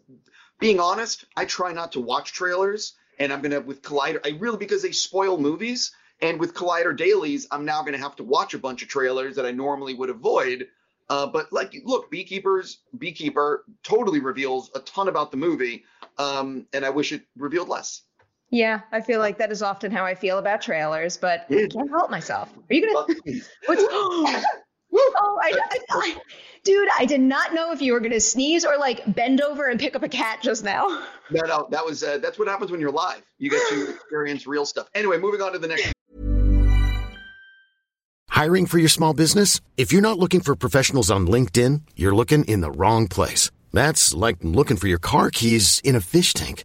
being 0.59 0.81
honest. 0.81 1.26
I 1.37 1.45
try 1.45 1.73
not 1.73 1.92
to 1.92 2.00
watch 2.00 2.33
trailers, 2.33 2.95
and 3.19 3.33
I'm 3.33 3.42
gonna 3.42 3.61
with 3.61 3.83
Collider. 3.83 4.21
I 4.25 4.31
really 4.38 4.57
because 4.57 4.83
they 4.83 4.92
spoil 4.92 5.38
movies, 5.38 5.92
and 6.21 6.40
with 6.40 6.54
Collider 6.54 6.97
dailies, 6.97 7.47
I'm 7.50 7.64
now 7.64 7.83
gonna 7.83 7.99
have 7.99 8.16
to 8.16 8.25
watch 8.25 8.54
a 8.54 8.59
bunch 8.59 8.83
of 8.83 8.88
trailers 8.88 9.37
that 9.37 9.45
I 9.45 9.50
normally 9.50 9.95
would 9.95 10.11
avoid. 10.11 10.69
Uh, 11.11 11.26
but 11.26 11.52
like, 11.52 11.75
look, 11.85 12.11
Beekeepers, 12.11 12.78
Beekeeper 12.97 13.64
totally 13.83 14.21
reveals 14.21 14.71
a 14.75 14.81
ton 14.81 15.09
about 15.09 15.31
the 15.31 15.37
movie, 15.37 15.85
um, 16.16 16.66
and 16.73 16.87
I 16.87 16.90
wish 16.90 17.12
it 17.12 17.23
revealed 17.37 17.69
less. 17.69 18.02
Yeah, 18.49 18.81
I 18.92 19.00
feel 19.00 19.19
like 19.19 19.38
that 19.38 19.50
is 19.50 19.62
often 19.62 19.90
how 19.90 20.04
I 20.04 20.14
feel 20.14 20.38
about 20.38 20.62
trailers, 20.62 21.16
but 21.16 21.47
I 21.50 21.69
can't 21.71 21.90
help 21.90 22.11
myself. 22.11 22.54
Are 22.71 22.75
you 22.75 22.95
gonna? 22.95 23.21
What's? 23.66 24.45
Oh, 24.94 25.40
I, 25.42 25.52
I, 25.70 25.78
I, 25.90 26.16
dude, 26.64 26.88
I 26.99 27.06
did 27.06 27.20
not 27.20 27.54
know 27.54 27.72
if 27.72 27.80
you 27.80 27.92
were 27.92 28.00
gonna 28.00 28.20
sneeze 28.20 28.64
or 28.64 28.76
like 28.78 29.02
bend 29.14 29.40
over 29.40 29.68
and 29.68 29.80
pick 29.80 29.96
up 29.96 30.02
a 30.02 30.08
cat 30.08 30.40
just 30.42 30.64
now. 30.64 30.87
no, 31.30 31.42
no, 31.46 31.68
that 31.70 31.84
was 31.84 32.02
uh, 32.02 32.18
that's 32.18 32.38
what 32.38 32.49
happens 32.49 32.70
when 32.70 32.80
you're 32.80 32.90
live. 32.90 33.22
You 33.38 33.50
get 33.50 33.62
to 33.70 33.90
experience 33.94 34.46
real 34.46 34.66
stuff. 34.66 34.88
Anyway, 34.94 35.18
moving 35.18 35.40
on 35.40 35.52
to 35.52 35.58
the 35.58 35.68
next. 35.68 35.92
Hiring 38.28 38.66
for 38.66 38.78
your 38.78 38.88
small 38.88 39.12
business? 39.12 39.61
If 39.76 39.92
you're 39.92 40.02
not 40.02 40.18
looking 40.18 40.40
for 40.40 40.56
professionals 40.56 41.11
on 41.11 41.26
LinkedIn, 41.26 41.82
you're 41.96 42.14
looking 42.14 42.44
in 42.46 42.61
the 42.61 42.70
wrong 42.70 43.06
place. 43.06 43.50
That's 43.72 44.14
like 44.14 44.38
looking 44.40 44.76
for 44.76 44.88
your 44.88 44.99
car 44.99 45.30
keys 45.30 45.80
in 45.84 45.94
a 45.96 46.00
fish 46.00 46.32
tank. 46.32 46.64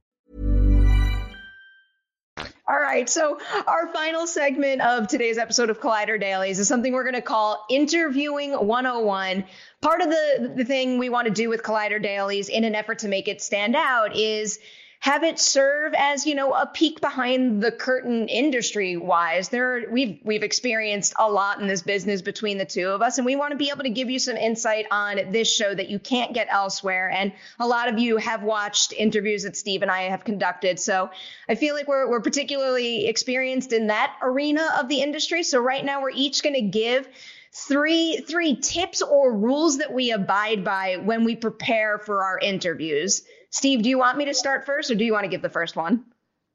Right, 2.91 3.09
so 3.09 3.39
our 3.67 3.87
final 3.93 4.27
segment 4.27 4.81
of 4.81 5.07
today's 5.07 5.37
episode 5.37 5.69
of 5.69 5.79
Collider 5.79 6.19
Dailies 6.19 6.59
is 6.59 6.67
something 6.67 6.91
we're 6.91 7.05
going 7.05 7.15
to 7.15 7.21
call 7.21 7.65
Interviewing 7.69 8.51
101. 8.51 9.45
Part 9.79 10.01
of 10.01 10.09
the, 10.09 10.53
the 10.57 10.65
thing 10.65 10.97
we 10.97 11.07
want 11.07 11.25
to 11.25 11.33
do 11.33 11.47
with 11.47 11.63
Collider 11.63 12.03
Dailies 12.03 12.49
in 12.49 12.65
an 12.65 12.75
effort 12.75 12.99
to 12.99 13.07
make 13.07 13.29
it 13.29 13.41
stand 13.41 13.77
out 13.77 14.13
is 14.13 14.59
have 15.01 15.23
it 15.23 15.39
serve 15.39 15.93
as 15.97 16.27
you 16.27 16.35
know 16.35 16.53
a 16.53 16.67
peek 16.67 17.01
behind 17.01 17.61
the 17.61 17.71
curtain 17.71 18.27
industry 18.27 18.95
wise 18.95 19.49
there 19.49 19.83
we've 19.91 20.19
we've 20.23 20.43
experienced 20.43 21.13
a 21.17 21.29
lot 21.29 21.59
in 21.59 21.67
this 21.67 21.81
business 21.81 22.21
between 22.21 22.59
the 22.59 22.65
two 22.65 22.87
of 22.87 23.01
us 23.01 23.17
and 23.17 23.25
we 23.25 23.35
want 23.35 23.51
to 23.51 23.57
be 23.57 23.69
able 23.69 23.83
to 23.83 23.89
give 23.89 24.11
you 24.11 24.19
some 24.19 24.37
insight 24.37 24.85
on 24.91 25.19
this 25.31 25.51
show 25.51 25.73
that 25.73 25.89
you 25.89 25.99
can't 25.99 26.33
get 26.33 26.47
elsewhere. 26.49 27.09
And 27.09 27.33
a 27.59 27.67
lot 27.67 27.91
of 27.91 27.97
you 27.97 28.17
have 28.17 28.43
watched 28.43 28.93
interviews 28.93 29.43
that 29.43 29.57
steve 29.57 29.81
and 29.81 29.89
i 29.91 30.03
have 30.03 30.23
conducted 30.23 30.79
so 30.79 31.09
i 31.49 31.55
feel 31.55 31.73
like 31.73 31.87
we're, 31.87 32.07
we're 32.07 32.21
particularly 32.21 33.07
experienced 33.07 33.73
in 33.73 33.87
that 33.87 34.15
arena 34.21 34.67
of 34.79 34.87
the 34.87 35.01
industry. 35.01 35.43
So 35.43 35.59
right 35.59 35.83
now 35.83 36.01
we're 36.01 36.11
each 36.11 36.43
going 36.43 36.55
to 36.55 36.61
give 36.61 37.07
three 37.53 38.23
three 38.27 38.55
tips 38.55 39.01
or 39.01 39.35
rules 39.35 39.79
that 39.79 39.91
we 39.91 40.11
abide 40.11 40.63
by 40.63 40.97
when 40.97 41.25
we 41.25 41.35
prepare 41.35 41.97
for 41.97 42.23
our 42.23 42.39
interviews 42.39 43.23
Steve, 43.51 43.83
do 43.83 43.89
you 43.89 43.97
want 43.97 44.17
me 44.17 44.25
to 44.25 44.33
start 44.33 44.65
first, 44.65 44.89
or 44.89 44.95
do 44.95 45.03
you 45.03 45.11
want 45.11 45.25
to 45.25 45.29
give 45.29 45.41
the 45.41 45.49
first 45.49 45.75
one? 45.75 46.05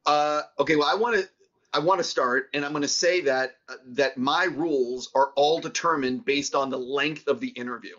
Uh, 0.06 0.42
okay. 0.58 0.76
Well, 0.76 0.88
I 0.90 0.94
want 0.94 1.16
to. 1.16 1.28
I 1.72 1.78
want 1.78 1.98
to 1.98 2.04
start, 2.04 2.48
and 2.54 2.64
I'm 2.64 2.72
going 2.72 2.82
to 2.82 2.88
say 2.88 3.20
that 3.22 3.56
uh, 3.68 3.74
that 3.88 4.16
my 4.16 4.44
rules 4.44 5.10
are 5.14 5.32
all 5.36 5.60
determined 5.60 6.24
based 6.24 6.54
on 6.54 6.70
the 6.70 6.78
length 6.78 7.28
of 7.28 7.38
the 7.38 7.48
interview, 7.48 7.96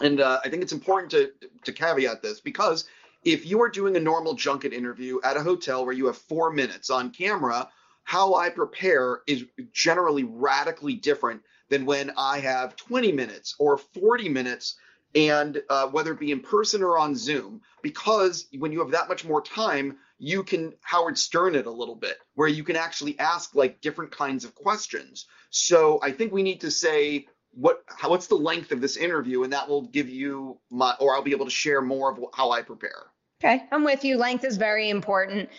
and 0.00 0.20
uh, 0.20 0.40
I 0.44 0.48
think 0.48 0.62
it's 0.62 0.72
important 0.72 1.10
to 1.10 1.32
to 1.64 1.72
caveat 1.72 2.22
this 2.22 2.40
because 2.40 2.84
if 3.24 3.46
you 3.46 3.60
are 3.62 3.68
doing 3.68 3.96
a 3.96 4.00
normal 4.00 4.34
junket 4.34 4.72
interview 4.72 5.18
at 5.24 5.36
a 5.36 5.42
hotel 5.42 5.84
where 5.84 5.94
you 5.94 6.06
have 6.06 6.18
four 6.18 6.52
minutes 6.52 6.90
on 6.90 7.10
camera, 7.10 7.68
how 8.04 8.34
I 8.34 8.50
prepare 8.50 9.22
is 9.26 9.44
generally 9.72 10.24
radically 10.24 10.94
different 10.94 11.42
than 11.70 11.86
when 11.86 12.12
I 12.16 12.38
have 12.40 12.76
20 12.76 13.12
minutes 13.12 13.56
or 13.58 13.78
40 13.78 14.28
minutes 14.28 14.76
and 15.14 15.62
uh, 15.70 15.86
whether 15.88 16.12
it 16.12 16.20
be 16.20 16.32
in 16.32 16.40
person 16.40 16.82
or 16.82 16.98
on 16.98 17.14
Zoom, 17.14 17.60
because 17.82 18.46
when 18.58 18.72
you 18.72 18.80
have 18.80 18.90
that 18.92 19.08
much 19.08 19.24
more 19.24 19.42
time, 19.42 19.98
you 20.18 20.42
can 20.42 20.72
Howard 20.82 21.18
Stern 21.18 21.54
it 21.54 21.66
a 21.66 21.70
little 21.70 21.94
bit, 21.94 22.18
where 22.34 22.48
you 22.48 22.64
can 22.64 22.76
actually 22.76 23.18
ask 23.18 23.54
like 23.54 23.80
different 23.80 24.10
kinds 24.10 24.44
of 24.44 24.54
questions. 24.54 25.26
So 25.50 26.00
I 26.02 26.12
think 26.12 26.32
we 26.32 26.42
need 26.42 26.60
to 26.62 26.70
say 26.70 27.26
what 27.52 27.84
how, 27.86 28.10
what's 28.10 28.26
the 28.26 28.34
length 28.34 28.72
of 28.72 28.80
this 28.80 28.96
interview, 28.96 29.44
and 29.44 29.52
that 29.52 29.68
will 29.68 29.82
give 29.82 30.08
you 30.08 30.58
my, 30.70 30.94
or 30.98 31.14
I'll 31.14 31.22
be 31.22 31.32
able 31.32 31.46
to 31.46 31.50
share 31.50 31.80
more 31.80 32.10
of 32.10 32.18
how 32.34 32.50
I 32.50 32.62
prepare. 32.62 33.04
Okay, 33.42 33.64
I'm 33.70 33.84
with 33.84 34.04
you. 34.04 34.16
Length 34.16 34.44
is 34.44 34.56
very 34.56 34.88
important. 34.90 35.50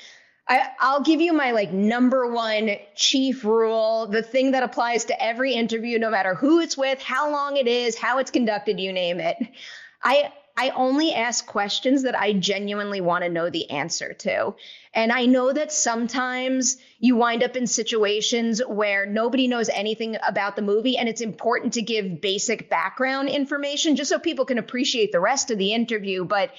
I, 0.48 0.68
I'll 0.80 1.02
give 1.02 1.22
you 1.22 1.34
my 1.34 1.52
like 1.52 1.72
number 1.72 2.32
one 2.32 2.78
chief 2.96 3.44
rule, 3.44 4.08
the 4.08 4.22
thing 4.22 4.52
that 4.52 4.64
applies 4.64 5.06
to 5.06 5.24
every 5.24 5.54
interview, 5.54 5.98
no 5.98 6.12
matter 6.12 6.36
who 6.36 6.60
it's 6.60 6.78
with, 6.78 7.02
how 7.02 7.32
long 7.32 7.58
it 7.58 7.68
is, 7.68 7.98
how 7.98 8.20
it's 8.20 8.32
conducted, 8.32 8.80
you 8.80 8.94
name 8.94 9.20
it. 9.20 9.38
I 10.04 10.32
I 10.58 10.70
only 10.70 11.14
ask 11.14 11.46
questions 11.46 12.04
that 12.04 12.18
I 12.18 12.32
genuinely 12.32 13.02
want 13.02 13.26
to 13.26 13.30
know 13.30 13.50
the 13.50 13.70
answer 13.72 14.14
to. 14.14 14.56
And 14.94 15.12
I 15.12 15.26
know 15.26 15.52
that 15.52 15.74
sometimes 15.74 16.78
you 16.98 17.18
wind 17.18 17.44
up 17.44 17.58
in 17.58 17.68
situations 17.68 18.62
where 18.66 19.06
nobody 19.06 19.50
knows 19.50 19.68
anything 19.68 20.16
about 20.26 20.56
the 20.56 20.62
movie, 20.62 20.98
and 20.98 21.10
it's 21.10 21.20
important 21.20 21.74
to 21.74 21.82
give 21.82 22.22
basic 22.22 22.70
background 22.70 23.28
information 23.28 23.98
just 23.98 24.10
so 24.10 24.18
people 24.18 24.46
can 24.46 24.58
appreciate 24.58 25.12
the 25.12 25.20
rest 25.20 25.52
of 25.52 25.58
the 25.58 25.74
interview. 25.74 26.24
But 26.24 26.52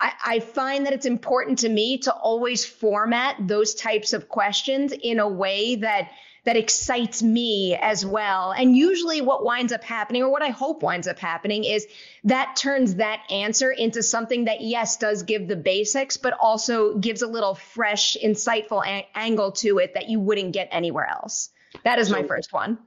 I, 0.00 0.12
I 0.24 0.40
find 0.40 0.86
that 0.86 0.92
it's 0.92 1.06
important 1.06 1.60
to 1.60 1.68
me 1.68 1.98
to 1.98 2.12
always 2.12 2.64
format 2.64 3.36
those 3.40 3.74
types 3.74 4.12
of 4.12 4.28
questions 4.28 4.92
in 4.92 5.18
a 5.18 5.28
way 5.28 5.76
that 5.76 6.10
that 6.44 6.56
excites 6.56 7.22
me 7.22 7.76
as 7.76 8.04
well. 8.04 8.52
And 8.52 8.74
usually 8.74 9.20
what 9.20 9.44
winds 9.44 9.72
up 9.72 9.84
happening, 9.84 10.22
or 10.22 10.30
what 10.30 10.42
I 10.42 10.48
hope 10.48 10.82
winds 10.82 11.06
up 11.06 11.18
happening, 11.18 11.64
is 11.64 11.86
that 12.24 12.56
turns 12.56 12.94
that 12.94 13.20
answer 13.30 13.70
into 13.70 14.02
something 14.02 14.46
that, 14.46 14.62
yes, 14.62 14.96
does 14.96 15.22
give 15.22 15.48
the 15.48 15.56
basics, 15.56 16.16
but 16.16 16.32
also 16.40 16.96
gives 16.96 17.20
a 17.20 17.26
little 17.26 17.54
fresh, 17.54 18.16
insightful 18.24 18.82
a- 18.86 19.06
angle 19.14 19.52
to 19.52 19.78
it 19.78 19.94
that 19.94 20.08
you 20.08 20.18
wouldn't 20.18 20.52
get 20.52 20.68
anywhere 20.72 21.06
else. 21.06 21.50
That 21.84 21.98
is 21.98 22.08
so, 22.08 22.14
my 22.14 22.26
first 22.26 22.52
one. 22.54 22.78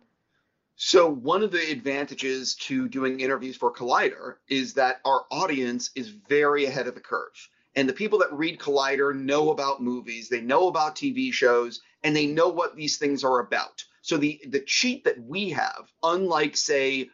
So 0.76 1.08
one 1.08 1.44
of 1.44 1.52
the 1.52 1.72
advantages 1.72 2.56
to 2.56 2.88
doing 2.90 3.20
interviews 3.20 3.56
for 3.56 3.72
Collider 3.72 4.38
is 4.48 4.74
that 4.74 5.02
our 5.06 5.26
audience 5.30 5.92
is 5.96 6.10
very 6.10 6.66
ahead 6.66 6.88
of 6.88 6.96
the 6.96 7.02
curve. 7.02 7.50
And 7.76 7.88
the 7.88 7.94
people 7.94 8.20
that 8.20 8.34
read 8.34 8.60
Collider 8.60 9.16
know 9.16 9.52
about 9.52 9.82
movies, 9.82 10.30
they 10.30 10.42
know 10.42 10.68
about 10.68 10.96
TV 10.96 11.32
shows, 11.32 11.82
and 12.04 12.16
they 12.16 12.28
know 12.28 12.50
what 12.50 12.76
these 12.76 12.98
things 12.98 13.24
are 13.24 13.40
about. 13.40 13.84
So 14.02 14.18
the 14.18 14.42
the 14.48 14.60
cheat 14.60 15.06
that 15.06 15.24
we 15.24 15.52
have, 15.52 15.92
unlike 16.04 16.58
say 16.58 17.10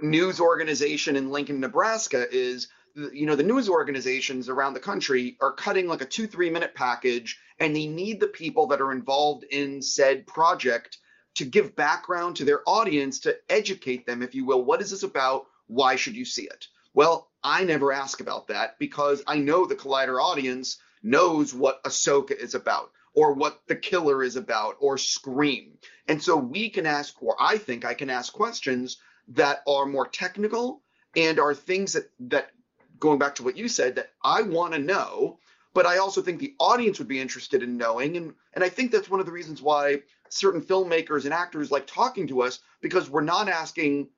news 0.00 0.40
organization 0.40 1.16
in 1.16 1.30
Lincoln, 1.30 1.60
Nebraska, 1.60 2.26
is 2.30 2.68
you 2.94 3.26
know 3.26 3.34
the 3.34 3.42
news 3.42 3.68
organizations 3.68 4.48
around 4.48 4.74
the 4.74 4.80
country 4.80 5.36
are 5.40 5.52
cutting 5.52 5.88
like 5.88 6.02
a 6.02 6.06
two 6.06 6.26
three 6.26 6.50
minute 6.50 6.74
package, 6.74 7.38
and 7.58 7.74
they 7.74 7.86
need 7.86 8.20
the 8.20 8.28
people 8.28 8.68
that 8.68 8.80
are 8.80 8.92
involved 8.92 9.44
in 9.50 9.82
said 9.82 10.26
project 10.26 10.98
to 11.34 11.44
give 11.44 11.76
background 11.76 12.36
to 12.36 12.44
their 12.44 12.62
audience 12.66 13.20
to 13.20 13.36
educate 13.48 14.06
them, 14.06 14.22
if 14.22 14.34
you 14.34 14.44
will. 14.44 14.62
What 14.62 14.80
is 14.80 14.90
this 14.90 15.02
about? 15.02 15.46
Why 15.66 15.96
should 15.96 16.16
you 16.16 16.24
see 16.24 16.42
it? 16.42 16.68
Well, 16.92 17.28
I 17.42 17.64
never 17.64 17.92
ask 17.92 18.20
about 18.20 18.48
that 18.48 18.78
because 18.78 19.22
I 19.26 19.36
know 19.36 19.66
the 19.66 19.74
Collider 19.74 20.22
audience 20.22 20.78
knows 21.02 21.52
what 21.52 21.82
Ahsoka 21.84 22.32
is 22.32 22.54
about 22.54 22.90
or 23.14 23.32
what 23.32 23.60
the 23.66 23.76
killer 23.76 24.22
is 24.22 24.36
about 24.36 24.76
or 24.80 24.96
Scream. 24.96 25.78
And 26.08 26.22
so 26.22 26.36
we 26.36 26.70
can 26.70 26.86
ask, 26.86 27.20
or 27.22 27.36
I 27.40 27.58
think 27.58 27.84
I 27.84 27.94
can 27.94 28.10
ask 28.10 28.32
questions 28.32 28.98
that 29.28 29.62
are 29.66 29.86
more 29.86 30.06
technical 30.06 30.82
and 31.16 31.38
are 31.38 31.54
things 31.54 31.94
that, 31.94 32.10
that 32.20 32.50
going 32.98 33.18
back 33.18 33.36
to 33.36 33.42
what 33.42 33.56
you 33.56 33.68
said, 33.68 33.96
that 33.96 34.10
I 34.22 34.42
want 34.42 34.74
to 34.74 34.78
know 34.78 35.38
but 35.74 35.86
I 35.86 35.98
also 35.98 36.22
think 36.22 36.38
the 36.38 36.54
audience 36.60 37.00
would 37.00 37.08
be 37.08 37.20
interested 37.20 37.62
in 37.62 37.76
knowing. 37.76 38.16
And, 38.16 38.34
and 38.54 38.62
I 38.64 38.68
think 38.68 38.92
that's 38.92 39.10
one 39.10 39.20
of 39.20 39.26
the 39.26 39.32
reasons 39.32 39.60
why 39.60 40.02
certain 40.34 40.60
filmmakers 40.60 41.24
and 41.24 41.32
actors 41.32 41.70
like 41.70 41.86
talking 41.86 42.26
to 42.26 42.42
us 42.42 42.58
because 42.80 43.08
we're 43.08 43.22
not 43.22 43.48
asking 43.48 44.08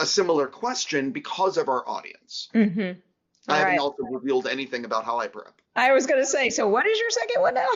a 0.00 0.06
similar 0.06 0.46
question 0.46 1.10
because 1.10 1.56
of 1.56 1.68
our 1.68 1.86
audience. 1.88 2.48
Mm-hmm. 2.54 2.98
I 3.50 3.56
haven't 3.56 3.72
right. 3.72 3.80
also 3.80 4.02
revealed 4.02 4.46
anything 4.46 4.84
about 4.84 5.04
how 5.04 5.18
I 5.18 5.28
prep. 5.28 5.60
I 5.76 5.92
was 5.92 6.06
going 6.06 6.20
to 6.20 6.26
say, 6.26 6.50
so 6.50 6.68
what 6.68 6.86
is 6.86 6.98
your 6.98 7.10
second 7.10 7.42
one 7.42 7.54
now? 7.54 7.68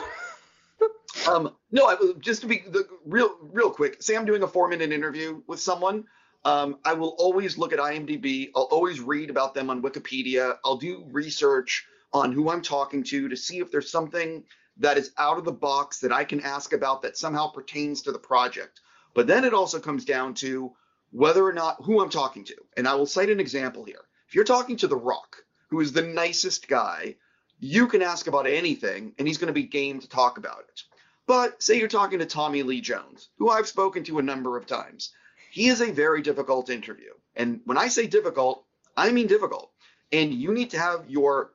um, 1.31 1.55
no, 1.71 1.87
I, 1.87 1.97
just 2.19 2.41
to 2.41 2.47
be 2.47 2.63
the 2.67 2.87
real, 3.05 3.35
real 3.41 3.69
quick. 3.69 4.01
Say 4.01 4.15
I'm 4.15 4.25
doing 4.25 4.43
a 4.43 4.47
four 4.47 4.67
minute 4.67 4.91
interview 4.91 5.41
with 5.47 5.59
someone. 5.59 6.05
Um, 6.45 6.77
I 6.83 6.93
will 6.93 7.15
always 7.17 7.57
look 7.57 7.73
at 7.73 7.79
IMDb. 7.79 8.49
I'll 8.55 8.63
always 8.63 8.99
read 8.99 9.29
about 9.29 9.53
them 9.53 9.69
on 9.69 9.81
Wikipedia. 9.81 10.57
I'll 10.65 10.77
do 10.77 11.05
research 11.11 11.85
on 12.11 12.31
who 12.31 12.49
I'm 12.49 12.61
talking 12.61 13.03
to 13.05 13.29
to 13.29 13.37
see 13.37 13.59
if 13.59 13.71
there's 13.71 13.89
something 13.89 14.43
that 14.77 14.97
is 14.97 15.11
out 15.17 15.37
of 15.37 15.45
the 15.45 15.51
box 15.51 15.99
that 15.99 16.11
I 16.11 16.23
can 16.23 16.41
ask 16.41 16.73
about 16.73 17.01
that 17.03 17.17
somehow 17.17 17.47
pertains 17.47 18.01
to 18.03 18.11
the 18.11 18.19
project. 18.19 18.81
But 19.13 19.27
then 19.27 19.43
it 19.43 19.53
also 19.53 19.79
comes 19.79 20.05
down 20.05 20.33
to 20.35 20.73
whether 21.11 21.45
or 21.45 21.53
not 21.53 21.77
who 21.83 22.01
I'm 22.01 22.09
talking 22.09 22.43
to. 22.45 22.55
And 22.75 22.87
I 22.87 22.95
will 22.95 23.05
cite 23.05 23.29
an 23.29 23.39
example 23.39 23.83
here. 23.83 24.01
If 24.27 24.35
you're 24.35 24.43
talking 24.43 24.77
to 24.77 24.87
The 24.87 24.95
Rock, 24.95 25.37
who 25.69 25.79
is 25.79 25.93
the 25.93 26.01
nicest 26.01 26.67
guy, 26.67 27.15
you 27.59 27.87
can 27.87 28.01
ask 28.01 28.27
about 28.27 28.47
anything 28.47 29.13
and 29.17 29.27
he's 29.27 29.37
going 29.37 29.47
to 29.47 29.53
be 29.53 29.63
game 29.63 29.99
to 29.99 30.09
talk 30.09 30.37
about 30.37 30.65
it. 30.67 30.81
But 31.25 31.61
say 31.61 31.77
you're 31.77 31.87
talking 31.87 32.19
to 32.19 32.25
Tommy 32.25 32.63
Lee 32.63 32.81
Jones, 32.81 33.29
who 33.37 33.49
I've 33.49 33.67
spoken 33.67 34.03
to 34.05 34.19
a 34.19 34.23
number 34.23 34.57
of 34.57 34.65
times. 34.65 35.13
He 35.51 35.67
is 35.67 35.81
a 35.81 35.91
very 35.91 36.21
difficult 36.21 36.69
interview. 36.69 37.11
And 37.35 37.61
when 37.65 37.77
I 37.77 37.87
say 37.87 38.07
difficult, 38.07 38.65
I 38.97 39.11
mean 39.11 39.27
difficult. 39.27 39.71
And 40.11 40.33
you 40.33 40.53
need 40.53 40.71
to 40.71 40.79
have 40.79 41.09
your 41.09 41.53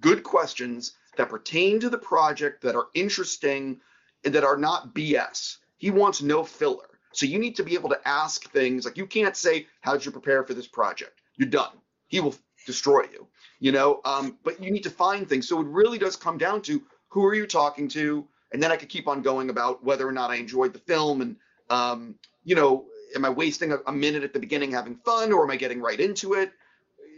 good 0.00 0.22
questions 0.22 0.94
that 1.20 1.28
pertain 1.28 1.78
to 1.80 1.90
the 1.90 1.98
project, 1.98 2.62
that 2.62 2.74
are 2.74 2.88
interesting, 2.94 3.78
and 4.24 4.34
that 4.34 4.42
are 4.42 4.56
not 4.56 4.94
BS. 4.94 5.58
He 5.76 5.90
wants 5.90 6.22
no 6.22 6.44
filler. 6.44 6.88
So 7.12 7.26
you 7.26 7.38
need 7.38 7.56
to 7.56 7.62
be 7.62 7.74
able 7.74 7.90
to 7.90 8.08
ask 8.08 8.50
things 8.50 8.86
like 8.86 8.96
you 8.96 9.06
can't 9.06 9.36
say, 9.36 9.66
"How 9.82 9.92
did 9.92 10.06
you 10.06 10.12
prepare 10.12 10.44
for 10.44 10.54
this 10.54 10.66
project?" 10.66 11.20
You're 11.36 11.48
done. 11.48 11.76
He 12.08 12.20
will 12.20 12.34
destroy 12.66 13.02
you. 13.12 13.26
You 13.58 13.72
know. 13.72 14.00
Um, 14.04 14.38
but 14.44 14.62
you 14.62 14.70
need 14.70 14.84
to 14.84 14.90
find 14.90 15.28
things. 15.28 15.46
So 15.46 15.60
it 15.60 15.66
really 15.66 15.98
does 15.98 16.16
come 16.16 16.38
down 16.38 16.62
to 16.62 16.82
who 17.08 17.24
are 17.26 17.34
you 17.34 17.46
talking 17.46 17.88
to, 17.88 18.26
and 18.52 18.62
then 18.62 18.72
I 18.72 18.76
could 18.76 18.88
keep 18.88 19.06
on 19.06 19.20
going 19.20 19.50
about 19.50 19.84
whether 19.84 20.08
or 20.08 20.12
not 20.12 20.30
I 20.30 20.36
enjoyed 20.36 20.72
the 20.72 20.78
film, 20.78 21.20
and 21.20 21.36
um, 21.68 22.14
you 22.44 22.54
know, 22.54 22.86
am 23.14 23.26
I 23.26 23.30
wasting 23.30 23.72
a, 23.72 23.78
a 23.86 23.92
minute 23.92 24.22
at 24.22 24.32
the 24.32 24.40
beginning 24.40 24.70
having 24.70 24.96
fun, 24.96 25.32
or 25.32 25.44
am 25.44 25.50
I 25.50 25.56
getting 25.56 25.82
right 25.82 26.00
into 26.00 26.32
it? 26.34 26.50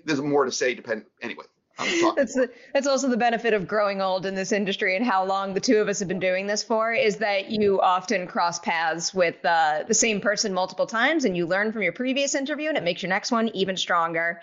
There's 0.04 0.20
more 0.20 0.44
to 0.44 0.50
say. 0.50 0.74
Depend 0.74 1.04
anyway 1.20 1.44
that's 2.16 2.34
the, 2.34 2.50
that's 2.72 2.86
also 2.86 3.08
the 3.08 3.16
benefit 3.16 3.54
of 3.54 3.66
growing 3.66 4.00
old 4.00 4.26
in 4.26 4.34
this 4.34 4.52
industry 4.52 4.96
and 4.96 5.04
how 5.04 5.24
long 5.24 5.54
the 5.54 5.60
two 5.60 5.78
of 5.78 5.88
us 5.88 5.98
have 5.98 6.08
been 6.08 6.20
doing 6.20 6.46
this 6.46 6.62
for 6.62 6.92
is 6.92 7.16
that 7.16 7.50
you 7.50 7.80
often 7.80 8.26
cross 8.26 8.58
paths 8.58 9.12
with 9.14 9.44
uh, 9.44 9.84
the 9.86 9.94
same 9.94 10.20
person 10.20 10.52
multiple 10.52 10.86
times 10.86 11.24
and 11.24 11.36
you 11.36 11.46
learn 11.46 11.72
from 11.72 11.82
your 11.82 11.92
previous 11.92 12.34
interview 12.34 12.68
and 12.68 12.78
it 12.78 12.84
makes 12.84 13.02
your 13.02 13.10
next 13.10 13.30
one 13.30 13.48
even 13.54 13.76
stronger. 13.76 14.40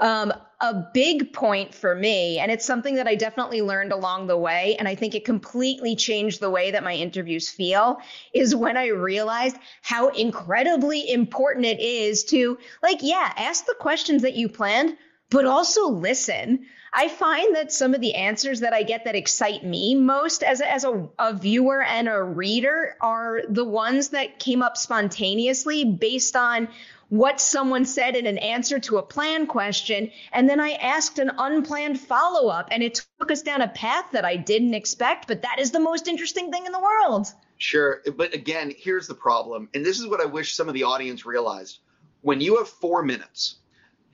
Um, 0.00 0.32
a 0.60 0.74
big 0.94 1.32
point 1.32 1.74
for 1.74 1.92
me, 1.92 2.38
and 2.38 2.52
it's 2.52 2.64
something 2.64 2.94
that 2.96 3.08
I 3.08 3.16
definitely 3.16 3.62
learned 3.62 3.92
along 3.92 4.28
the 4.28 4.36
way, 4.36 4.76
and 4.78 4.86
I 4.86 4.94
think 4.94 5.16
it 5.16 5.24
completely 5.24 5.96
changed 5.96 6.40
the 6.40 6.50
way 6.50 6.70
that 6.70 6.84
my 6.84 6.94
interviews 6.94 7.48
feel, 7.48 7.98
is 8.32 8.54
when 8.54 8.76
I 8.76 8.88
realized 8.88 9.56
how 9.82 10.08
incredibly 10.10 11.10
important 11.10 11.66
it 11.66 11.80
is 11.80 12.24
to, 12.26 12.58
like, 12.80 12.98
yeah, 13.02 13.32
ask 13.36 13.66
the 13.66 13.74
questions 13.78 14.22
that 14.22 14.34
you 14.34 14.48
planned, 14.48 14.96
but 15.30 15.44
also 15.44 15.88
listen. 15.88 16.66
I 16.92 17.08
find 17.08 17.54
that 17.54 17.70
some 17.70 17.94
of 17.94 18.00
the 18.00 18.14
answers 18.14 18.60
that 18.60 18.72
I 18.72 18.82
get 18.82 19.04
that 19.04 19.14
excite 19.14 19.64
me 19.64 19.94
most 19.94 20.42
as 20.42 20.60
a, 20.60 20.72
as 20.72 20.84
a, 20.84 21.08
a 21.18 21.34
viewer 21.34 21.82
and 21.82 22.08
a 22.08 22.22
reader 22.22 22.96
are 23.00 23.42
the 23.48 23.64
ones 23.64 24.08
that 24.10 24.38
came 24.38 24.62
up 24.62 24.76
spontaneously 24.76 25.84
based 25.84 26.34
on 26.34 26.68
what 27.10 27.40
someone 27.40 27.84
said 27.84 28.16
in 28.16 28.26
an 28.26 28.38
answer 28.38 28.78
to 28.78 28.98
a 28.98 29.02
planned 29.02 29.48
question. 29.48 30.10
And 30.32 30.48
then 30.48 30.60
I 30.60 30.72
asked 30.72 31.18
an 31.18 31.30
unplanned 31.38 32.00
follow 32.00 32.48
up, 32.48 32.68
and 32.70 32.82
it 32.82 33.06
took 33.18 33.30
us 33.30 33.42
down 33.42 33.62
a 33.62 33.68
path 33.68 34.06
that 34.12 34.24
I 34.24 34.36
didn't 34.36 34.74
expect. 34.74 35.26
But 35.26 35.42
that 35.42 35.58
is 35.58 35.70
the 35.70 35.80
most 35.80 36.08
interesting 36.08 36.50
thing 36.50 36.66
in 36.66 36.72
the 36.72 36.80
world. 36.80 37.28
Sure. 37.56 38.02
But 38.16 38.34
again, 38.34 38.72
here's 38.76 39.06
the 39.06 39.14
problem. 39.14 39.68
And 39.74 39.84
this 39.84 39.98
is 39.98 40.06
what 40.06 40.20
I 40.20 40.26
wish 40.26 40.54
some 40.54 40.68
of 40.68 40.74
the 40.74 40.84
audience 40.84 41.24
realized. 41.24 41.80
When 42.20 42.40
you 42.40 42.56
have 42.58 42.68
four 42.68 43.02
minutes, 43.02 43.56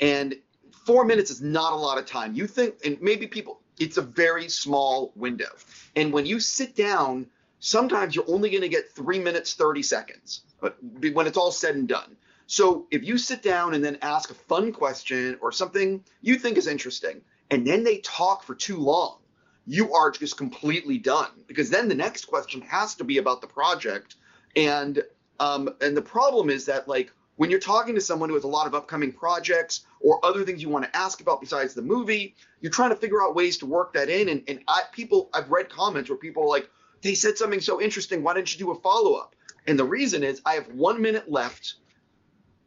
and 0.00 0.36
four 0.84 1.04
minutes 1.04 1.30
is 1.30 1.40
not 1.40 1.72
a 1.72 1.76
lot 1.76 1.98
of 1.98 2.06
time, 2.06 2.34
you 2.34 2.46
think, 2.46 2.76
and 2.84 3.00
maybe 3.00 3.26
people, 3.26 3.60
it's 3.78 3.96
a 3.96 4.02
very 4.02 4.48
small 4.48 5.12
window. 5.16 5.50
And 5.96 6.12
when 6.12 6.26
you 6.26 6.40
sit 6.40 6.76
down, 6.76 7.26
sometimes 7.58 8.14
you're 8.14 8.28
only 8.28 8.50
going 8.50 8.62
to 8.62 8.68
get 8.68 8.92
three 8.92 9.18
minutes, 9.18 9.54
30 9.54 9.82
seconds, 9.82 10.42
but 10.60 10.76
when 11.12 11.26
it's 11.26 11.38
all 11.38 11.50
said 11.50 11.74
and 11.74 11.88
done. 11.88 12.16
So 12.46 12.86
if 12.90 13.02
you 13.02 13.16
sit 13.16 13.42
down 13.42 13.74
and 13.74 13.82
then 13.82 13.98
ask 14.02 14.30
a 14.30 14.34
fun 14.34 14.72
question 14.72 15.38
or 15.40 15.50
something 15.50 16.04
you 16.20 16.36
think 16.36 16.58
is 16.58 16.66
interesting, 16.66 17.22
and 17.50 17.66
then 17.66 17.84
they 17.84 17.98
talk 17.98 18.42
for 18.42 18.54
too 18.54 18.78
long, 18.78 19.18
you 19.66 19.94
are 19.94 20.10
just 20.10 20.36
completely 20.36 20.98
done 20.98 21.30
because 21.46 21.70
then 21.70 21.88
the 21.88 21.94
next 21.94 22.26
question 22.26 22.60
has 22.62 22.96
to 22.96 23.04
be 23.04 23.16
about 23.16 23.40
the 23.40 23.46
project. 23.46 24.16
And 24.56 25.02
um, 25.40 25.70
and 25.80 25.96
the 25.96 26.02
problem 26.02 26.50
is 26.50 26.66
that 26.66 26.86
like 26.86 27.10
when 27.36 27.50
you're 27.50 27.60
talking 27.60 27.94
to 27.94 28.00
someone 28.00 28.28
who 28.28 28.34
has 28.34 28.44
a 28.44 28.48
lot 28.48 28.66
of 28.66 28.74
upcoming 28.74 29.12
projects 29.12 29.86
or 30.00 30.24
other 30.24 30.44
things 30.44 30.62
you 30.62 30.68
want 30.68 30.84
to 30.84 30.96
ask 30.96 31.20
about 31.20 31.40
besides 31.40 31.74
the 31.74 31.82
movie, 31.82 32.34
you're 32.60 32.72
trying 32.72 32.90
to 32.90 32.96
figure 32.96 33.22
out 33.22 33.34
ways 33.34 33.58
to 33.58 33.66
work 33.66 33.94
that 33.94 34.08
in. 34.08 34.28
And, 34.28 34.42
and 34.48 34.60
I, 34.68 34.82
people, 34.92 35.30
I've 35.34 35.50
read 35.50 35.68
comments 35.68 36.08
where 36.10 36.18
people 36.18 36.44
are 36.44 36.48
like, 36.48 36.68
they 37.02 37.14
said 37.14 37.36
something 37.36 37.60
so 37.60 37.80
interesting. 37.80 38.22
Why 38.22 38.34
didn't 38.34 38.52
you 38.52 38.58
do 38.58 38.70
a 38.70 38.80
follow 38.80 39.14
up? 39.14 39.34
And 39.66 39.78
the 39.78 39.84
reason 39.84 40.22
is 40.22 40.40
I 40.44 40.54
have 40.54 40.68
one 40.68 41.02
minute 41.02 41.30
left 41.30 41.74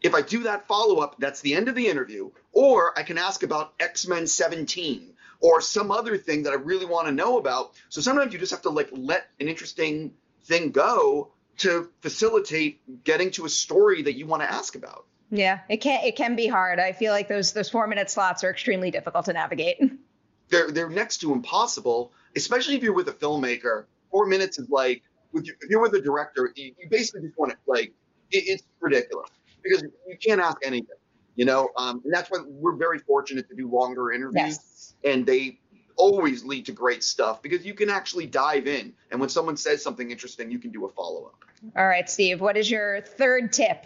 if 0.02 0.14
I 0.14 0.22
do 0.22 0.44
that 0.44 0.68
follow 0.68 1.00
up, 1.00 1.16
that's 1.20 1.42
the 1.42 1.56
end 1.56 1.68
of 1.68 1.76
the 1.76 1.88
interview. 1.88 2.32
Or 2.52 2.98
I 2.98 3.04
can 3.04 3.18
ask 3.18 3.44
about 3.44 3.74
X 3.80 4.08
Men 4.08 4.28
17 4.28 5.14
or 5.40 5.62
some 5.62 5.92
other 5.92 6.18
thing 6.18 6.44
that 6.44 6.52
I 6.52 6.56
really 6.56 6.86
want 6.86 7.08
to 7.08 7.14
know 7.14 7.38
about. 7.38 7.74
So 7.90 8.02
sometimes 8.02 8.34
you 8.34 8.40
just 8.40 8.52
have 8.52 8.64
to 8.64 8.70
like 8.70 8.90
let 8.92 9.28
an 9.40 9.48
interesting 9.48 10.14
thing 10.46 10.72
go 10.72 11.32
to 11.58 11.90
facilitate 12.02 13.04
getting 13.04 13.32
to 13.32 13.46
a 13.46 13.50
story 13.50 14.04
that 14.04 14.14
you 14.14 14.26
want 14.26 14.44
to 14.44 14.52
ask 14.52 14.76
about. 14.76 15.06
Yeah, 15.30 15.60
it 15.70 15.78
can 15.78 16.04
it 16.06 16.16
can 16.16 16.36
be 16.36 16.48
hard. 16.48 16.80
I 16.80 16.94
feel 16.94 17.12
like 17.12 17.28
those 17.28 17.52
those 17.52 17.70
four 17.70 17.88
minute 17.88 18.10
slots 18.10 18.44
are 18.44 18.50
extremely 18.50 18.92
difficult 18.92 19.26
to 19.26 19.34
navigate. 19.34 19.78
They're 20.50 20.72
they're 20.72 20.90
next 20.90 21.18
to 21.18 21.34
impossible, 21.34 22.14
especially 22.38 22.78
if 22.78 22.84
you're 22.84 22.94
with 22.94 23.10
a 23.10 23.14
filmmaker. 23.14 23.84
Four 24.10 24.28
minutes 24.28 24.58
is 24.58 24.70
like 24.70 25.04
if 25.34 25.70
you're 25.70 25.82
with 25.82 25.94
a 25.96 26.00
director, 26.00 26.54
you, 26.56 26.74
you 26.80 26.88
basically 26.90 27.28
just 27.28 27.38
want 27.38 27.52
to 27.52 27.58
like 27.68 27.92
it, 28.32 28.46
it's 28.48 28.64
ridiculous 28.80 29.30
because 29.62 29.84
you 30.08 30.18
can't 30.26 30.40
ask 30.40 30.56
anything, 30.64 30.96
you 31.36 31.44
know. 31.44 31.68
Um, 31.76 32.02
and 32.06 32.14
that's 32.14 32.32
why 32.32 32.40
we're 32.46 32.78
very 32.78 33.00
fortunate 33.00 33.50
to 33.50 33.58
do 33.58 33.70
longer 33.70 34.14
interviews, 34.14 34.58
yes. 34.58 34.94
and 35.04 35.26
they 35.26 35.60
always 35.98 36.46
lead 36.46 36.66
to 36.68 36.72
great 36.72 37.04
stuff 37.04 37.42
because 37.42 37.66
you 37.66 37.74
can 37.74 37.90
actually 37.90 38.28
dive 38.28 38.68
in. 38.68 38.94
And 39.12 39.20
when 39.20 39.30
someone 39.30 39.58
says 39.58 39.84
something 39.84 40.12
interesting, 40.12 40.50
you 40.50 40.60
can 40.60 40.72
do 40.72 40.86
a 40.86 40.90
follow 40.90 41.26
up. 41.26 41.44
All 41.76 41.88
right, 41.88 42.10
Steve, 42.10 42.42
what 42.42 42.58
is 42.58 42.70
your 42.70 43.02
third 43.02 43.52
tip? 43.52 43.86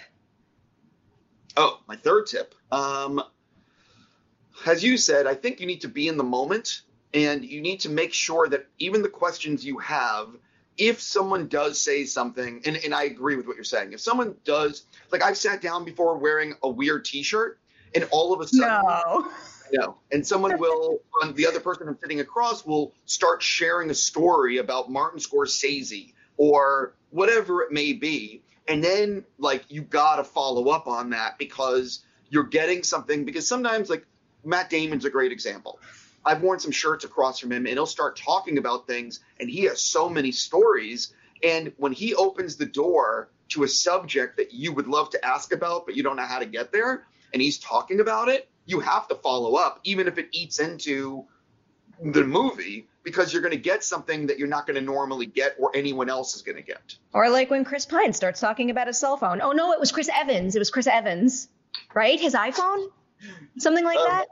Oh, 1.58 1.80
my 1.88 1.96
third 1.96 2.28
tip. 2.28 2.56
Um, 2.72 3.22
as 4.66 4.84
you 4.84 4.98
said, 4.98 5.28
I 5.28 5.36
think 5.36 5.60
you 5.60 5.68
need 5.68 5.82
to 5.82 5.88
be 5.88 6.08
in 6.08 6.18
the 6.18 6.24
moment 6.24 6.82
and 7.14 7.44
you 7.44 7.62
need 7.62 7.82
to 7.82 7.90
make 7.90 8.14
sure 8.14 8.48
that 8.48 8.68
even 8.80 9.02
the 9.02 9.10
questions 9.10 9.66
you 9.66 9.78
have 9.80 10.30
if 10.78 11.02
someone 11.02 11.48
does 11.48 11.80
say 11.80 12.06
something, 12.06 12.62
and, 12.66 12.78
and 12.78 12.94
I 12.94 13.04
agree 13.04 13.36
with 13.36 13.46
what 13.46 13.56
you're 13.56 13.64
saying, 13.64 13.94
if 13.94 14.00
someone 14.00 14.36
does, 14.46 14.86
like 15.12 15.22
I've 15.22 15.38
sat 15.38 15.62
down 15.62 15.86
before 15.86 16.18
wearing 16.18 16.56
a 16.64 16.70
weird 16.70 17.06
T-shirt, 17.06 17.60
and 17.94 18.08
all 18.10 18.34
of 18.34 18.40
a 18.40 18.48
sudden, 18.48 18.82
no, 18.86 19.32
no, 19.74 19.98
and 20.12 20.26
someone 20.26 20.58
will, 20.58 21.02
the 21.36 21.46
other 21.46 21.60
person 21.60 21.88
I'm 21.88 21.98
sitting 22.02 22.22
across 22.22 22.66
will 22.66 22.94
start 23.06 23.44
sharing 23.44 23.90
a 23.90 23.94
story 23.94 24.58
about 24.58 24.90
Martin 24.90 25.20
Scorsese 25.20 26.14
or 26.38 26.96
whatever 27.12 27.62
it 27.62 27.72
may 27.72 27.94
be, 27.94 28.42
and 28.68 28.84
then 28.84 29.24
like 29.38 29.66
you 29.70 29.82
gotta 29.82 30.24
follow 30.24 30.70
up 30.70 30.88
on 30.88 31.12
that 31.12 31.38
because 31.38 32.04
you're 32.30 32.44
getting 32.44 32.84
something. 32.84 33.26
Because 33.26 33.48
sometimes, 33.48 33.90
like 33.90 34.06
Matt 34.44 34.70
Damon's 34.70 35.06
a 35.06 35.10
great 35.10 35.32
example 35.32 35.80
I've 36.26 36.42
worn 36.42 36.60
some 36.60 36.72
shirts 36.72 37.04
across 37.04 37.40
from 37.40 37.52
him 37.52 37.66
and 37.66 37.74
he'll 37.74 37.86
start 37.86 38.16
talking 38.16 38.58
about 38.58 38.88
things 38.88 39.22
and 39.40 39.50
he 39.50 39.64
has 39.64 39.82
so 39.82 40.08
many 40.08 40.32
stories. 40.32 41.14
And 41.44 41.74
when 41.78 41.92
he 41.92 42.14
opens 42.14 42.56
the 42.56 42.66
door 42.66 43.30
to 43.50 43.64
a 43.64 43.68
subject 43.68 44.38
that 44.38 44.54
you 44.54 44.72
would 44.74 44.88
love 44.88 45.10
to 45.12 45.26
ask 45.26 45.54
about, 45.54 45.86
but 45.86 45.96
you 45.96 46.04
don't 46.04 46.16
know 46.16 46.26
how 46.26 46.40
to 46.40 46.46
get 46.46 46.72
there, 46.72 47.06
and 47.34 47.42
he's 47.42 47.58
talking 47.58 48.00
about 48.00 48.30
it, 48.30 48.48
you 48.66 48.80
have 48.80 49.08
to 49.08 49.16
follow 49.16 49.56
up, 49.56 49.80
even 49.84 50.08
if 50.08 50.18
it 50.18 50.30
eats 50.32 50.60
into 50.60 51.26
the 52.04 52.24
movie, 52.24 52.88
because 53.04 53.34
you're 53.34 53.42
going 53.42 53.54
to 53.54 53.60
get 53.60 53.84
something 53.84 54.28
that 54.28 54.40
you're 54.40 54.48
not 54.48 54.68
going 54.68 54.76
to 54.76 54.82
normally 54.82 55.26
get 55.26 55.56
or 55.60 55.72
anyone 55.76 56.10
else 56.10 56.36
is 56.36 56.42
going 56.42 56.58
to 56.58 56.64
get. 56.64 56.96
Or 57.14 57.30
like 57.30 57.50
when 57.50 57.64
Chris 57.64 57.86
Pine 57.86 58.14
starts 58.14 58.40
talking 58.40 58.70
about 58.70 58.88
his 58.88 58.98
cell 58.98 59.18
phone. 59.18 59.42
Oh, 59.42 59.52
no, 59.52 59.72
it 59.74 59.80
was 59.80 59.92
Chris 59.92 60.10
Evans. 60.14 60.56
It 60.56 60.60
was 60.60 60.70
Chris 60.70 60.88
Evans, 60.88 61.48
right? 61.94 62.20
His 62.20 62.34
iPhone? 62.34 62.88
Something 63.58 63.86
like 63.86 64.00
um, 64.00 64.08
that? 64.08 64.28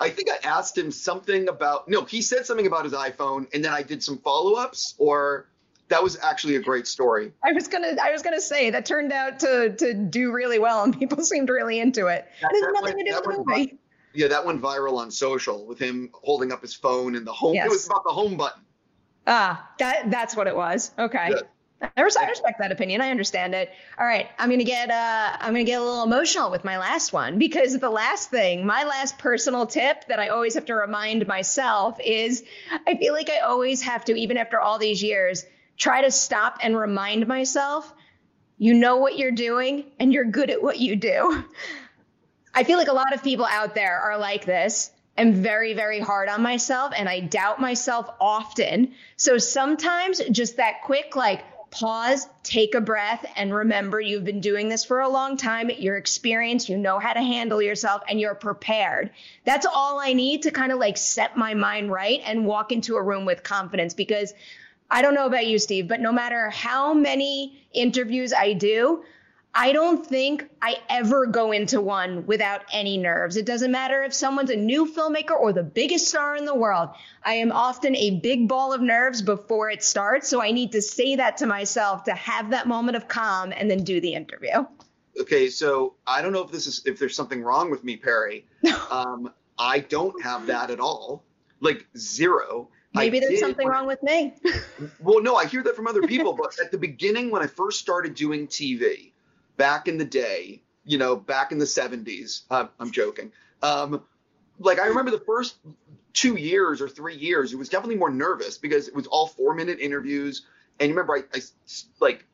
I 0.00 0.10
think 0.10 0.28
I 0.30 0.48
asked 0.48 0.78
him 0.78 0.90
something 0.90 1.48
about 1.48 1.88
no, 1.88 2.04
he 2.04 2.22
said 2.22 2.46
something 2.46 2.66
about 2.66 2.84
his 2.84 2.92
iPhone, 2.92 3.52
and 3.52 3.64
then 3.64 3.72
I 3.72 3.82
did 3.82 4.02
some 4.02 4.18
follow 4.18 4.54
ups, 4.54 4.94
or 4.98 5.48
that 5.88 6.02
was 6.02 6.18
actually 6.22 6.56
a 6.56 6.60
great 6.60 6.86
story. 6.86 7.32
I 7.44 7.52
was 7.52 7.68
gonna 7.68 7.96
I 8.00 8.12
was 8.12 8.22
gonna 8.22 8.40
say 8.40 8.70
that 8.70 8.86
turned 8.86 9.12
out 9.12 9.40
to 9.40 9.74
to 9.76 9.94
do 9.94 10.32
really 10.32 10.58
well, 10.58 10.84
and 10.84 10.96
people 10.96 11.22
seemed 11.24 11.48
really 11.48 11.80
into 11.80 12.06
it. 12.06 12.26
That, 12.40 12.50
it 12.52 12.64
has 12.64 12.72
nothing 12.72 12.96
went, 12.96 12.98
to 12.98 13.04
do 13.04 13.14
with 13.14 13.24
the 13.24 13.44
movie. 13.44 13.78
Yeah, 14.14 14.28
that 14.28 14.44
went 14.44 14.60
viral 14.60 14.98
on 14.98 15.10
social 15.10 15.66
with 15.66 15.78
him 15.78 16.10
holding 16.12 16.52
up 16.52 16.62
his 16.62 16.74
phone 16.74 17.14
and 17.16 17.26
the 17.26 17.32
home. 17.32 17.54
Yes. 17.54 17.66
It 17.66 17.70
was 17.70 17.86
about 17.86 18.04
the 18.04 18.12
home 18.12 18.36
button. 18.36 18.62
Ah, 19.26 19.70
that 19.78 20.10
that's 20.10 20.36
what 20.36 20.46
it 20.46 20.56
was. 20.56 20.90
Okay. 20.98 21.30
Yeah. 21.30 21.42
I 21.96 22.02
respect 22.02 22.60
that 22.60 22.70
opinion. 22.70 23.00
I 23.00 23.10
understand 23.10 23.54
it. 23.54 23.70
All 23.98 24.06
right, 24.06 24.28
I'm 24.38 24.50
gonna 24.50 24.62
get 24.62 24.90
uh, 24.90 25.36
I'm 25.40 25.52
gonna 25.52 25.64
get 25.64 25.80
a 25.80 25.84
little 25.84 26.04
emotional 26.04 26.50
with 26.50 26.64
my 26.64 26.78
last 26.78 27.12
one 27.12 27.38
because 27.38 27.78
the 27.78 27.90
last 27.90 28.30
thing, 28.30 28.64
my 28.64 28.84
last 28.84 29.18
personal 29.18 29.66
tip 29.66 30.06
that 30.06 30.20
I 30.20 30.28
always 30.28 30.54
have 30.54 30.66
to 30.66 30.74
remind 30.74 31.26
myself 31.26 31.98
is, 32.04 32.44
I 32.86 32.96
feel 32.96 33.12
like 33.12 33.30
I 33.30 33.40
always 33.40 33.82
have 33.82 34.04
to, 34.06 34.14
even 34.14 34.36
after 34.36 34.60
all 34.60 34.78
these 34.78 35.02
years, 35.02 35.44
try 35.76 36.02
to 36.02 36.10
stop 36.10 36.58
and 36.62 36.76
remind 36.76 37.26
myself, 37.26 37.92
you 38.58 38.74
know 38.74 38.98
what 38.98 39.18
you're 39.18 39.32
doing 39.32 39.86
and 39.98 40.12
you're 40.12 40.24
good 40.24 40.50
at 40.50 40.62
what 40.62 40.78
you 40.78 40.94
do. 40.94 41.44
I 42.54 42.64
feel 42.64 42.78
like 42.78 42.88
a 42.88 42.92
lot 42.94 43.14
of 43.14 43.22
people 43.22 43.46
out 43.46 43.74
there 43.74 43.98
are 43.98 44.18
like 44.18 44.44
this. 44.44 44.90
I'm 45.16 45.34
very, 45.34 45.74
very 45.74 46.00
hard 46.00 46.28
on 46.28 46.42
myself 46.42 46.92
and 46.96 47.08
I 47.08 47.20
doubt 47.20 47.60
myself 47.60 48.08
often. 48.20 48.92
So 49.16 49.38
sometimes 49.38 50.20
just 50.30 50.56
that 50.56 50.82
quick, 50.82 51.16
like, 51.16 51.44
pause, 51.70 52.28
take 52.42 52.74
a 52.74 52.80
breath, 52.80 53.24
and 53.34 53.52
remember 53.52 53.98
you've 53.98 54.24
been 54.24 54.40
doing 54.40 54.68
this 54.68 54.84
for 54.84 55.00
a 55.00 55.08
long 55.08 55.38
time. 55.38 55.70
You're 55.70 55.96
experienced, 55.96 56.68
you 56.68 56.76
know 56.76 56.98
how 56.98 57.14
to 57.14 57.22
handle 57.22 57.62
yourself, 57.62 58.02
and 58.08 58.20
you're 58.20 58.34
prepared. 58.34 59.10
That's 59.44 59.66
all 59.66 59.98
I 59.98 60.12
need 60.12 60.42
to 60.42 60.50
kind 60.50 60.70
of 60.70 60.78
like 60.78 60.98
set 60.98 61.36
my 61.36 61.54
mind 61.54 61.90
right 61.90 62.20
and 62.24 62.46
walk 62.46 62.72
into 62.72 62.96
a 62.96 63.02
room 63.02 63.24
with 63.24 63.42
confidence 63.42 63.94
because 63.94 64.34
I 64.90 65.00
don't 65.00 65.14
know 65.14 65.26
about 65.26 65.46
you, 65.46 65.58
Steve, 65.58 65.88
but 65.88 66.00
no 66.00 66.12
matter 66.12 66.50
how 66.50 66.92
many 66.92 67.66
interviews 67.72 68.34
I 68.34 68.52
do, 68.52 69.02
I 69.54 69.72
don't 69.72 70.06
think 70.06 70.48
I 70.62 70.76
ever 70.88 71.26
go 71.26 71.52
into 71.52 71.80
one 71.82 72.24
without 72.26 72.62
any 72.72 72.96
nerves. 72.96 73.36
It 73.36 73.44
doesn't 73.44 73.70
matter 73.70 74.02
if 74.02 74.14
someone's 74.14 74.48
a 74.48 74.56
new 74.56 74.86
filmmaker 74.86 75.38
or 75.38 75.52
the 75.52 75.62
biggest 75.62 76.08
star 76.08 76.36
in 76.36 76.46
the 76.46 76.54
world. 76.54 76.88
I 77.22 77.34
am 77.34 77.52
often 77.52 77.94
a 77.94 78.18
big 78.20 78.48
ball 78.48 78.72
of 78.72 78.80
nerves 78.80 79.20
before 79.20 79.68
it 79.68 79.84
starts. 79.84 80.28
So 80.28 80.40
I 80.40 80.52
need 80.52 80.72
to 80.72 80.80
say 80.80 81.16
that 81.16 81.36
to 81.38 81.46
myself 81.46 82.04
to 82.04 82.14
have 82.14 82.50
that 82.50 82.66
moment 82.66 82.96
of 82.96 83.08
calm 83.08 83.52
and 83.54 83.70
then 83.70 83.84
do 83.84 84.00
the 84.00 84.14
interview. 84.14 84.64
Okay, 85.20 85.50
so 85.50 85.96
I 86.06 86.22
don't 86.22 86.32
know 86.32 86.42
if 86.42 86.50
this 86.50 86.66
is 86.66 86.82
if 86.86 86.98
there's 86.98 87.14
something 87.14 87.42
wrong 87.42 87.70
with 87.70 87.84
me, 87.84 87.96
Perri. 87.96 88.46
um, 88.90 89.30
I 89.58 89.80
don't 89.80 90.22
have 90.22 90.46
that 90.46 90.70
at 90.70 90.80
all. 90.80 91.24
Like 91.60 91.86
zero. 91.94 92.70
Maybe 92.94 93.18
I 93.18 93.20
there's 93.20 93.40
something 93.40 93.68
wrong 93.68 93.86
with 93.86 94.02
me. 94.02 94.34
well, 95.00 95.22
no, 95.22 95.36
I 95.36 95.46
hear 95.46 95.62
that 95.62 95.76
from 95.76 95.86
other 95.86 96.02
people, 96.02 96.32
but 96.32 96.58
at 96.58 96.70
the 96.70 96.78
beginning 96.78 97.30
when 97.30 97.42
I 97.42 97.46
first 97.46 97.80
started 97.80 98.14
doing 98.14 98.46
TV, 98.46 99.11
back 99.62 99.86
in 99.86 99.96
the 99.96 100.04
day, 100.04 100.60
you 100.84 100.98
know, 100.98 101.14
back 101.14 101.52
in 101.52 101.58
the 101.58 101.64
70s. 101.64 102.42
Uh, 102.50 102.66
I'm 102.80 102.90
joking. 102.90 103.30
Um, 103.62 104.02
like 104.58 104.80
I 104.80 104.86
remember 104.86 105.12
the 105.12 105.20
first 105.20 105.54
two 106.12 106.34
years 106.34 106.82
or 106.82 106.88
three 106.88 107.14
years, 107.14 107.52
it 107.52 107.56
was 107.56 107.68
definitely 107.68 107.94
more 107.94 108.10
nervous 108.10 108.58
because 108.58 108.88
it 108.88 108.94
was 108.96 109.06
all 109.06 109.28
four 109.28 109.54
minute 109.54 109.78
interviews. 109.78 110.44
And 110.80 110.88
you 110.88 110.96
remember, 110.96 111.16
I, 111.16 111.38
I 111.38 111.40
like 112.00 112.24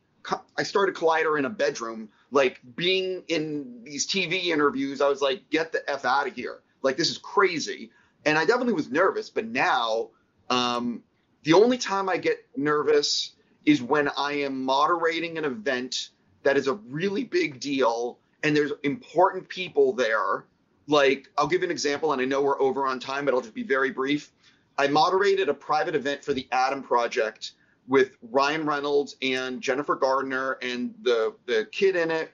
I 0.57 0.63
started 0.63 0.95
Collider 0.95 1.37
in 1.37 1.45
a 1.45 1.51
bedroom, 1.51 2.09
like 2.31 2.61
being 2.75 3.21
in 3.27 3.83
these 3.83 4.07
TV 4.07 4.45
interviews. 4.45 4.99
I 4.99 5.07
was 5.07 5.21
like, 5.21 5.51
get 5.51 5.71
the 5.71 5.87
f 5.87 6.05
out 6.05 6.25
of 6.25 6.33
here! 6.33 6.61
Like 6.81 6.97
this 6.97 7.11
is 7.11 7.19
crazy. 7.19 7.91
and 8.25 8.39
I 8.39 8.45
definitely 8.45 8.73
was 8.73 8.89
nervous. 8.89 9.29
But 9.29 9.45
now, 9.45 10.09
um, 10.49 11.03
the 11.43 11.53
only 11.53 11.77
time 11.77 12.09
I 12.09 12.17
get 12.17 12.43
nervous 12.57 13.33
is 13.65 13.83
when 13.83 14.09
I 14.17 14.31
am 14.47 14.65
moderating 14.65 15.37
an 15.37 15.45
event 15.45 16.09
that 16.43 16.57
is 16.57 16.67
a 16.67 16.73
really 16.73 17.23
big 17.23 17.59
deal 17.59 18.19
and 18.43 18.55
there's 18.55 18.71
important 18.83 19.47
people 19.47 19.93
there. 19.93 20.45
Like, 20.87 21.29
I'll 21.37 21.47
give 21.47 21.63
an 21.63 21.71
example, 21.71 22.13
and 22.13 22.21
I 22.21 22.25
know 22.25 22.41
we're 22.41 22.59
over 22.61 22.87
on 22.87 22.99
time, 22.99 23.25
but 23.25 23.33
I'll 23.33 23.41
just 23.41 23.53
be 23.53 23.63
very 23.63 23.91
brief. 23.91 24.31
I 24.77 24.87
moderated 24.87 25.49
a 25.49 25.53
private 25.53 25.95
event 25.95 26.23
for 26.23 26.33
the 26.33 26.47
Adam 26.51 26.81
Project 26.81 27.51
with 27.87 28.17
Ryan 28.31 28.65
Reynolds 28.65 29.15
and 29.21 29.61
Jennifer 29.61 29.95
Gardner 29.95 30.57
and 30.61 30.93
the 31.01 31.35
the 31.45 31.67
kid 31.71 31.95
in 31.95 32.11
it, 32.11 32.31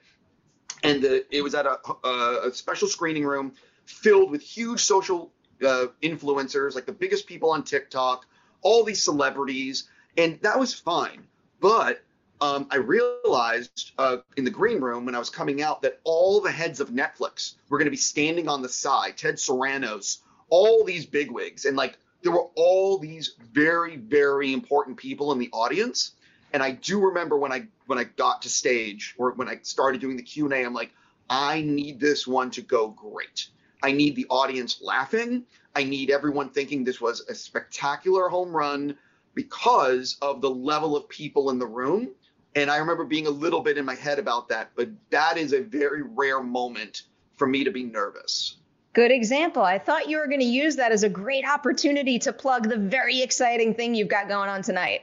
and 0.82 1.02
the, 1.02 1.26
it 1.34 1.42
was 1.42 1.54
at 1.54 1.66
a, 1.66 1.78
a, 2.06 2.50
special 2.52 2.88
screening 2.88 3.24
room 3.24 3.52
filled 3.84 4.30
with 4.30 4.42
huge 4.42 4.80
social 4.80 5.32
uh, 5.66 5.86
influencers, 6.02 6.74
like 6.74 6.86
the 6.86 6.92
biggest 6.92 7.26
people 7.26 7.50
on 7.50 7.62
TikTok, 7.62 8.26
all 8.62 8.84
these 8.84 9.02
celebrities, 9.02 9.88
and 10.16 10.38
that 10.42 10.58
was 10.58 10.72
fine. 10.72 11.26
But 11.60 12.04
um, 12.40 12.66
I 12.70 12.76
realized 12.76 13.92
uh, 13.98 14.18
in 14.36 14.44
the 14.44 14.50
green 14.50 14.80
room 14.80 15.06
when 15.06 15.14
I 15.14 15.18
was 15.18 15.30
coming 15.30 15.62
out 15.62 15.82
that 15.82 16.00
all 16.04 16.40
the 16.40 16.50
heads 16.50 16.80
of 16.80 16.90
Netflix 16.90 17.54
were 17.68 17.78
going 17.78 17.86
to 17.86 17.90
be 17.90 17.96
standing 17.96 18.48
on 18.48 18.62
the 18.62 18.68
side. 18.68 19.16
Ted 19.16 19.36
Sarandos, 19.36 20.18
all 20.50 20.84
these 20.84 21.06
bigwigs, 21.06 21.64
and 21.64 21.76
like 21.76 21.98
there 22.22 22.32
were 22.32 22.48
all 22.54 22.98
these 22.98 23.34
very, 23.52 23.96
very 23.96 24.52
important 24.52 24.96
people 24.96 25.32
in 25.32 25.38
the 25.38 25.50
audience. 25.52 26.12
And 26.52 26.62
I 26.62 26.72
do 26.72 27.00
remember 27.00 27.36
when 27.36 27.52
I 27.52 27.66
when 27.86 27.98
I 27.98 28.04
got 28.04 28.42
to 28.42 28.48
stage 28.48 29.14
or 29.18 29.32
when 29.32 29.48
I 29.48 29.58
started 29.62 30.00
doing 30.00 30.16
the 30.16 30.22
Q 30.22 30.44
and 30.44 30.54
A, 30.54 30.64
I'm 30.64 30.74
like, 30.74 30.92
I 31.30 31.62
need 31.62 32.00
this 32.00 32.26
one 32.26 32.50
to 32.52 32.62
go 32.62 32.88
great. 32.88 33.48
I 33.82 33.92
need 33.92 34.16
the 34.16 34.26
audience 34.30 34.80
laughing. 34.82 35.44
I 35.74 35.84
need 35.84 36.10
everyone 36.10 36.50
thinking 36.50 36.84
this 36.84 37.00
was 37.00 37.20
a 37.28 37.34
spectacular 37.34 38.28
home 38.28 38.50
run 38.50 38.96
because 39.34 40.16
of 40.22 40.40
the 40.40 40.50
level 40.50 40.96
of 40.96 41.08
people 41.08 41.50
in 41.50 41.58
the 41.58 41.66
room. 41.66 42.10
And 42.56 42.70
I 42.70 42.78
remember 42.78 43.04
being 43.04 43.26
a 43.26 43.30
little 43.30 43.60
bit 43.60 43.76
in 43.76 43.84
my 43.84 43.94
head 43.94 44.18
about 44.18 44.48
that, 44.48 44.70
but 44.74 44.88
that 45.10 45.36
is 45.36 45.52
a 45.52 45.60
very 45.60 46.02
rare 46.02 46.42
moment 46.42 47.02
for 47.36 47.46
me 47.46 47.64
to 47.64 47.70
be 47.70 47.84
nervous. 47.84 48.56
Good 48.94 49.10
example. 49.10 49.62
I 49.62 49.78
thought 49.78 50.08
you 50.08 50.16
were 50.16 50.26
going 50.26 50.40
to 50.40 50.46
use 50.46 50.76
that 50.76 50.90
as 50.90 51.02
a 51.02 51.08
great 51.10 51.46
opportunity 51.46 52.18
to 52.20 52.32
plug 52.32 52.70
the 52.70 52.78
very 52.78 53.20
exciting 53.20 53.74
thing 53.74 53.94
you've 53.94 54.08
got 54.08 54.26
going 54.26 54.48
on 54.48 54.62
tonight. 54.62 55.02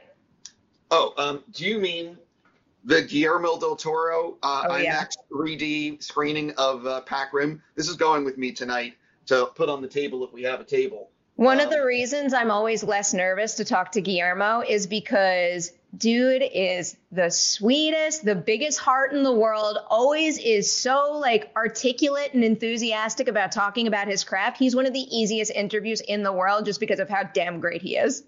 Oh, 0.90 1.14
um, 1.16 1.44
do 1.52 1.64
you 1.64 1.78
mean 1.78 2.18
the 2.84 3.02
Guillermo 3.02 3.56
del 3.60 3.76
Toro 3.76 4.36
uh, 4.42 4.66
oh, 4.68 4.76
yeah. 4.76 5.04
IMAX 5.04 5.12
3D 5.32 6.02
screening 6.02 6.50
of 6.58 6.84
uh, 6.88 7.02
Pac 7.02 7.32
Rim? 7.32 7.62
This 7.76 7.88
is 7.88 7.94
going 7.94 8.24
with 8.24 8.36
me 8.36 8.50
tonight 8.50 8.94
to 9.26 9.46
put 9.54 9.68
on 9.68 9.80
the 9.80 9.88
table 9.88 10.24
if 10.24 10.32
we 10.32 10.42
have 10.42 10.58
a 10.58 10.64
table. 10.64 11.10
One 11.36 11.60
um, 11.60 11.66
of 11.66 11.70
the 11.70 11.84
reasons 11.84 12.34
I'm 12.34 12.50
always 12.50 12.82
less 12.82 13.14
nervous 13.14 13.54
to 13.54 13.64
talk 13.64 13.92
to 13.92 14.00
Guillermo 14.00 14.64
is 14.68 14.88
because 14.88 15.72
dude 15.98 16.42
is 16.42 16.96
the 17.12 17.30
sweetest, 17.30 18.24
the 18.24 18.34
biggest 18.34 18.78
heart 18.78 19.12
in 19.12 19.22
the 19.22 19.32
world, 19.32 19.78
always 19.88 20.38
is 20.38 20.70
so 20.70 21.18
like 21.18 21.52
articulate 21.56 22.34
and 22.34 22.44
enthusiastic 22.44 23.28
about 23.28 23.52
talking 23.52 23.86
about 23.86 24.08
his 24.08 24.24
craft. 24.24 24.58
He's 24.58 24.74
one 24.74 24.86
of 24.86 24.92
the 24.92 25.00
easiest 25.16 25.50
interviews 25.50 26.00
in 26.00 26.22
the 26.22 26.32
world 26.32 26.64
just 26.64 26.80
because 26.80 27.00
of 27.00 27.08
how 27.08 27.24
damn 27.24 27.60
great 27.60 27.82
he 27.82 27.96
is. 27.96 28.24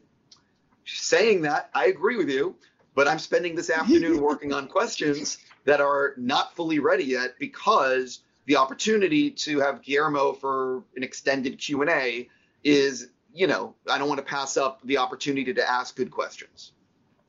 Saying 0.85 1.43
that, 1.43 1.71
I 1.75 1.87
agree 1.87 2.17
with 2.17 2.31
you, 2.31 2.57
but 2.95 3.09
I'm 3.09 3.19
spending 3.19 3.55
this 3.55 3.71
afternoon 3.71 4.21
working 4.23 4.53
on 4.53 4.69
questions 4.69 5.39
that 5.65 5.81
are 5.81 6.15
not 6.17 6.55
fully 6.55 6.79
ready 6.79 7.05
yet 7.05 7.35
because 7.39 8.21
the 8.47 8.57
opportunity 8.57 9.31
to 9.31 9.59
have 9.61 9.83
Guillermo 9.83 10.33
for 10.33 10.85
an 10.95 11.03
extended 11.03 11.59
Q&A 11.59 12.29
is, 12.63 13.09
you 13.35 13.47
know, 13.47 13.75
I 13.91 13.99
don't 13.99 14.09
want 14.09 14.19
to 14.19 14.25
pass 14.25 14.57
up 14.57 14.81
the 14.85 14.99
opportunity 14.99 15.53
to 15.55 15.69
ask 15.69 15.97
good 15.97 16.13
questions. 16.13 16.73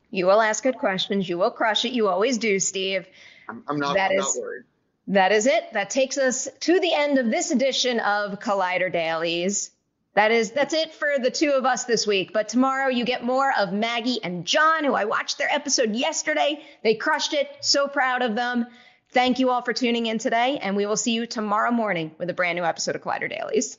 You 0.10 0.26
will 0.26 0.42
ask 0.42 0.64
good 0.64 0.78
questions. 0.78 1.28
You 1.28 1.38
will 1.38 1.52
crush 1.52 1.86
it. 1.86 1.92
You 1.92 2.08
always 2.08 2.38
do, 2.38 2.60
Steve. 2.60 3.08
I'm, 3.50 3.64
I'm 3.68 3.80
not, 3.80 3.96
that 3.96 4.12
I'm 4.12 4.20
is, 4.20 4.36
not 4.36 4.42
worried. 4.42 4.64
That 5.08 5.32
is 5.32 5.48
it. 5.48 5.74
That 5.74 5.90
takes 5.90 6.18
us 6.18 6.48
to 6.62 6.80
the 6.80 6.94
end 6.94 7.18
of 7.18 7.30
this 7.30 7.52
edition 7.52 8.00
of 8.00 8.40
Collider 8.40 8.92
Dailies. 8.92 9.72
That 10.16 10.32
is 10.32 10.52
that's 10.52 10.74
it 10.74 10.94
for 10.94 11.20
the 11.22 11.30
two 11.30 11.52
of 11.52 11.66
us 11.66 11.86
this 11.86 12.08
week. 12.08 12.34
But 12.34 12.50
tomorrow 12.50 12.88
you 12.88 13.06
get 13.06 13.24
more 13.24 13.54
of 13.58 13.72
Maggie 13.72 14.20
and 14.24 14.46
John, 14.46 14.84
who 14.84 14.96
I 14.96 15.06
watched 15.06 15.38
their 15.38 15.52
episode 15.52 15.94
yesterday. 15.96 16.64
They 16.84 16.96
crushed 16.96 17.34
it. 17.34 17.50
So 17.62 17.88
proud 17.88 18.22
of 18.22 18.36
them. 18.36 18.66
Thank 19.12 19.40
you 19.40 19.52
all 19.52 19.62
for 19.62 19.74
tuning 19.74 20.08
in 20.08 20.18
today, 20.18 20.58
and 20.58 20.76
we 20.76 20.86
will 20.86 20.98
see 20.98 21.12
you 21.12 21.28
tomorrow 21.28 21.72
morning 21.72 22.12
with 22.18 22.30
a 22.30 22.34
brand 22.34 22.58
new 22.58 22.66
episode 22.66 22.96
of 22.96 23.02
Collider 23.04 23.30
Dailies. 23.30 23.78